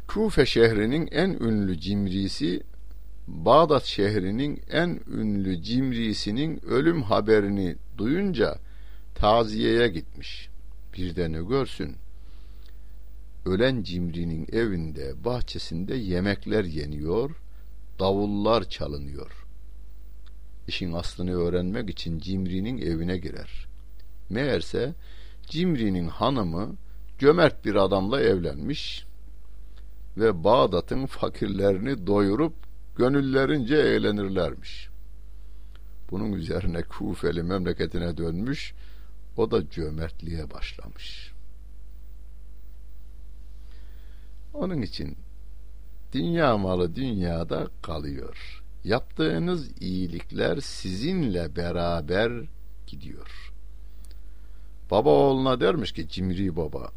Kufe 0.07 0.45
şehrinin 0.45 1.07
en 1.11 1.29
ünlü 1.29 1.79
cimrisi 1.79 2.63
Bağdat 3.29 3.85
şehrinin 3.85 4.61
en 4.69 5.01
ünlü 5.07 5.61
cimrisinin 5.61 6.65
ölüm 6.65 7.03
haberini 7.03 7.75
duyunca 7.97 8.59
taziyeye 9.15 9.87
gitmiş. 9.87 10.49
Bir 10.97 11.15
de 11.15 11.31
ne 11.31 11.41
görsün? 11.41 11.95
Ölen 13.45 13.83
cimrinin 13.83 14.47
evinde, 14.51 15.25
bahçesinde 15.25 15.95
yemekler 15.95 16.63
yeniyor, 16.63 17.31
davullar 17.99 18.69
çalınıyor. 18.69 19.38
İşin 20.69 20.93
aslını 20.93 21.31
öğrenmek 21.31 21.89
için 21.89 22.19
cimrinin 22.19 22.77
evine 22.77 23.17
girer. 23.17 23.67
Meğerse 24.29 24.93
cimrinin 25.47 26.07
hanımı 26.07 26.75
cömert 27.19 27.65
bir 27.65 27.75
adamla 27.75 28.21
evlenmiş 28.21 29.05
ve 30.17 30.43
Bağdat'ın 30.43 31.05
fakirlerini 31.05 32.07
doyurup 32.07 32.53
gönüllerince 32.95 33.75
eğlenirlermiş. 33.75 34.89
Bunun 36.11 36.31
üzerine 36.31 36.81
Kufeli 36.81 37.43
memleketine 37.43 38.17
dönmüş, 38.17 38.73
o 39.37 39.51
da 39.51 39.69
cömertliğe 39.69 40.51
başlamış. 40.51 41.31
Onun 44.53 44.81
için 44.81 45.17
dünya 46.13 46.57
malı 46.57 46.95
dünyada 46.95 47.67
kalıyor. 47.81 48.58
Yaptığınız 48.83 49.81
iyilikler 49.81 50.59
sizinle 50.59 51.55
beraber 51.55 52.31
gidiyor. 52.87 53.51
Baba 54.91 55.09
oğluna 55.09 55.59
dermiş 55.59 55.91
ki 55.91 56.09
cimri 56.09 56.55
baba 56.55 56.91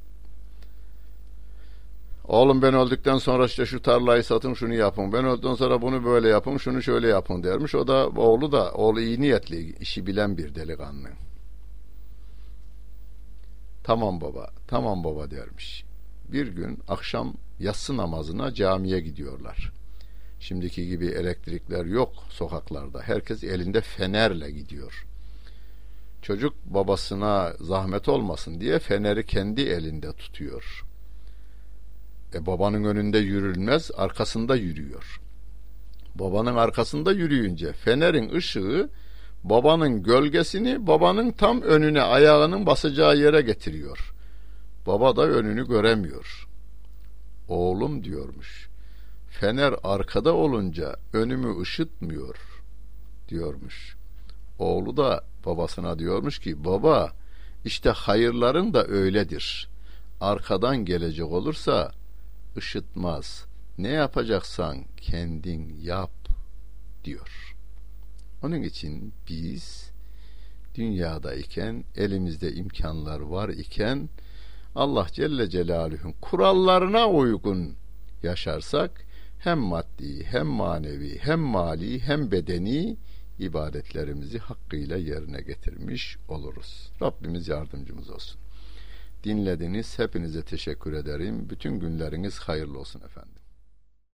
Oğlum 2.24 2.62
ben 2.62 2.74
öldükten 2.74 3.18
sonra 3.18 3.45
işte 3.45 3.66
şu 3.66 3.83
tarlayı 3.83 4.24
satın 4.24 4.55
şunu 4.55 4.74
yapın. 4.74 5.12
Ben 5.12 5.24
öldükten 5.24 5.55
sonra 5.55 5.83
bunu 5.83 6.05
böyle 6.05 6.28
yapın 6.28 6.57
şunu 6.57 6.83
şöyle 6.83 7.09
yapın 7.09 7.43
dermiş. 7.43 7.74
O 7.74 7.87
da 7.87 8.09
oğlu 8.09 8.53
da 8.53 8.72
oğlu 8.72 9.01
iyi 9.01 9.20
niyetli 9.20 9.76
işi 9.80 10.07
bilen 10.07 10.39
bir 10.39 10.55
delikanlı. 10.55 11.09
Tamam 13.85 14.20
baba 14.20 14.51
tamam 14.68 15.05
baba 15.05 15.30
dermiş. 15.30 15.85
Bir 16.28 16.49
gün 16.49 16.78
akşam 16.89 17.35
yatsı 17.61 17.97
namazına 17.97 18.55
camiye 18.55 19.01
gidiyorlar. 19.01 19.72
Şimdiki 20.43 20.88
gibi 20.88 21.07
elektrikler 21.07 21.84
yok 21.84 22.12
sokaklarda. 22.28 23.03
Herkes 23.03 23.45
elinde 23.45 23.80
fenerle 23.80 24.51
gidiyor. 24.51 25.07
Çocuk 26.22 26.55
babasına 26.64 27.53
zahmet 27.61 28.09
olmasın 28.09 28.61
diye 28.61 28.78
feneri 28.78 29.26
kendi 29.26 29.61
elinde 29.61 30.12
tutuyor. 30.12 30.84
E 32.34 32.47
babanın 32.47 32.84
önünde 32.84 33.18
yürülmez, 33.18 33.90
arkasında 33.97 34.57
yürüyor. 34.57 35.20
Babanın 36.14 36.57
arkasında 36.57 37.12
yürüyünce 37.12 37.72
fenerin 37.72 38.34
ışığı 38.34 38.90
babanın 39.45 40.03
gölgesini 40.03 40.86
babanın 40.86 41.30
tam 41.30 41.62
önüne 41.62 42.03
ayağının 42.03 42.66
basacağı 42.66 43.16
yere 43.16 43.40
getiriyor. 43.40 44.14
Baba 44.86 45.16
da 45.16 45.22
önünü 45.22 45.68
göremiyor. 45.68 46.49
Oğlum 47.49 48.05
diyormuş. 48.05 48.72
Fener 49.41 49.74
arkada 49.83 50.35
olunca 50.35 50.97
önümü 51.12 51.61
ışıtmıyor 51.61 52.37
diyormuş. 53.28 53.97
Oğlu 54.59 54.97
da 54.97 55.24
babasına 55.47 55.99
diyormuş 55.99 56.39
ki 56.39 56.64
baba 56.64 57.12
işte 57.64 57.91
hayırların 57.91 58.74
da 58.74 58.87
öyledir. 58.87 59.68
Arkadan 60.20 60.85
gelecek 60.85 61.26
olursa 61.26 61.93
ışıtmaz. 62.57 63.45
Ne 63.78 63.89
yapacaksan 63.89 64.85
kendin 64.97 65.76
yap 65.80 66.28
diyor. 67.05 67.57
Onun 68.43 68.62
için 68.62 69.12
biz 69.28 69.91
dünyadayken 70.74 71.85
elimizde 71.97 72.53
imkanlar 72.53 73.20
var 73.20 73.49
iken 73.49 74.09
Allah 74.74 75.07
Celle 75.12 75.51
Celaluhu'nun 75.51 76.14
kurallarına 76.20 77.09
uygun 77.09 77.74
yaşarsak 78.22 79.12
hem 79.45 79.59
maddi 79.59 80.24
hem 80.24 80.47
manevi 80.47 81.18
hem 81.18 81.40
mali 81.40 82.01
hem 82.01 82.30
bedeni 82.30 82.97
ibadetlerimizi 83.38 84.38
hakkıyla 84.38 84.97
yerine 84.97 85.40
getirmiş 85.40 86.16
oluruz. 86.28 86.90
Rabbimiz 87.03 87.49
yardımcımız 87.49 88.11
olsun. 88.11 88.40
Dinlediniz. 89.24 89.99
Hepinize 89.99 90.43
teşekkür 90.43 90.93
ederim. 90.93 91.51
Bütün 91.51 91.80
günleriniz 91.80 92.38
hayırlı 92.38 92.78
olsun 92.78 93.01
efendim. 93.01 93.32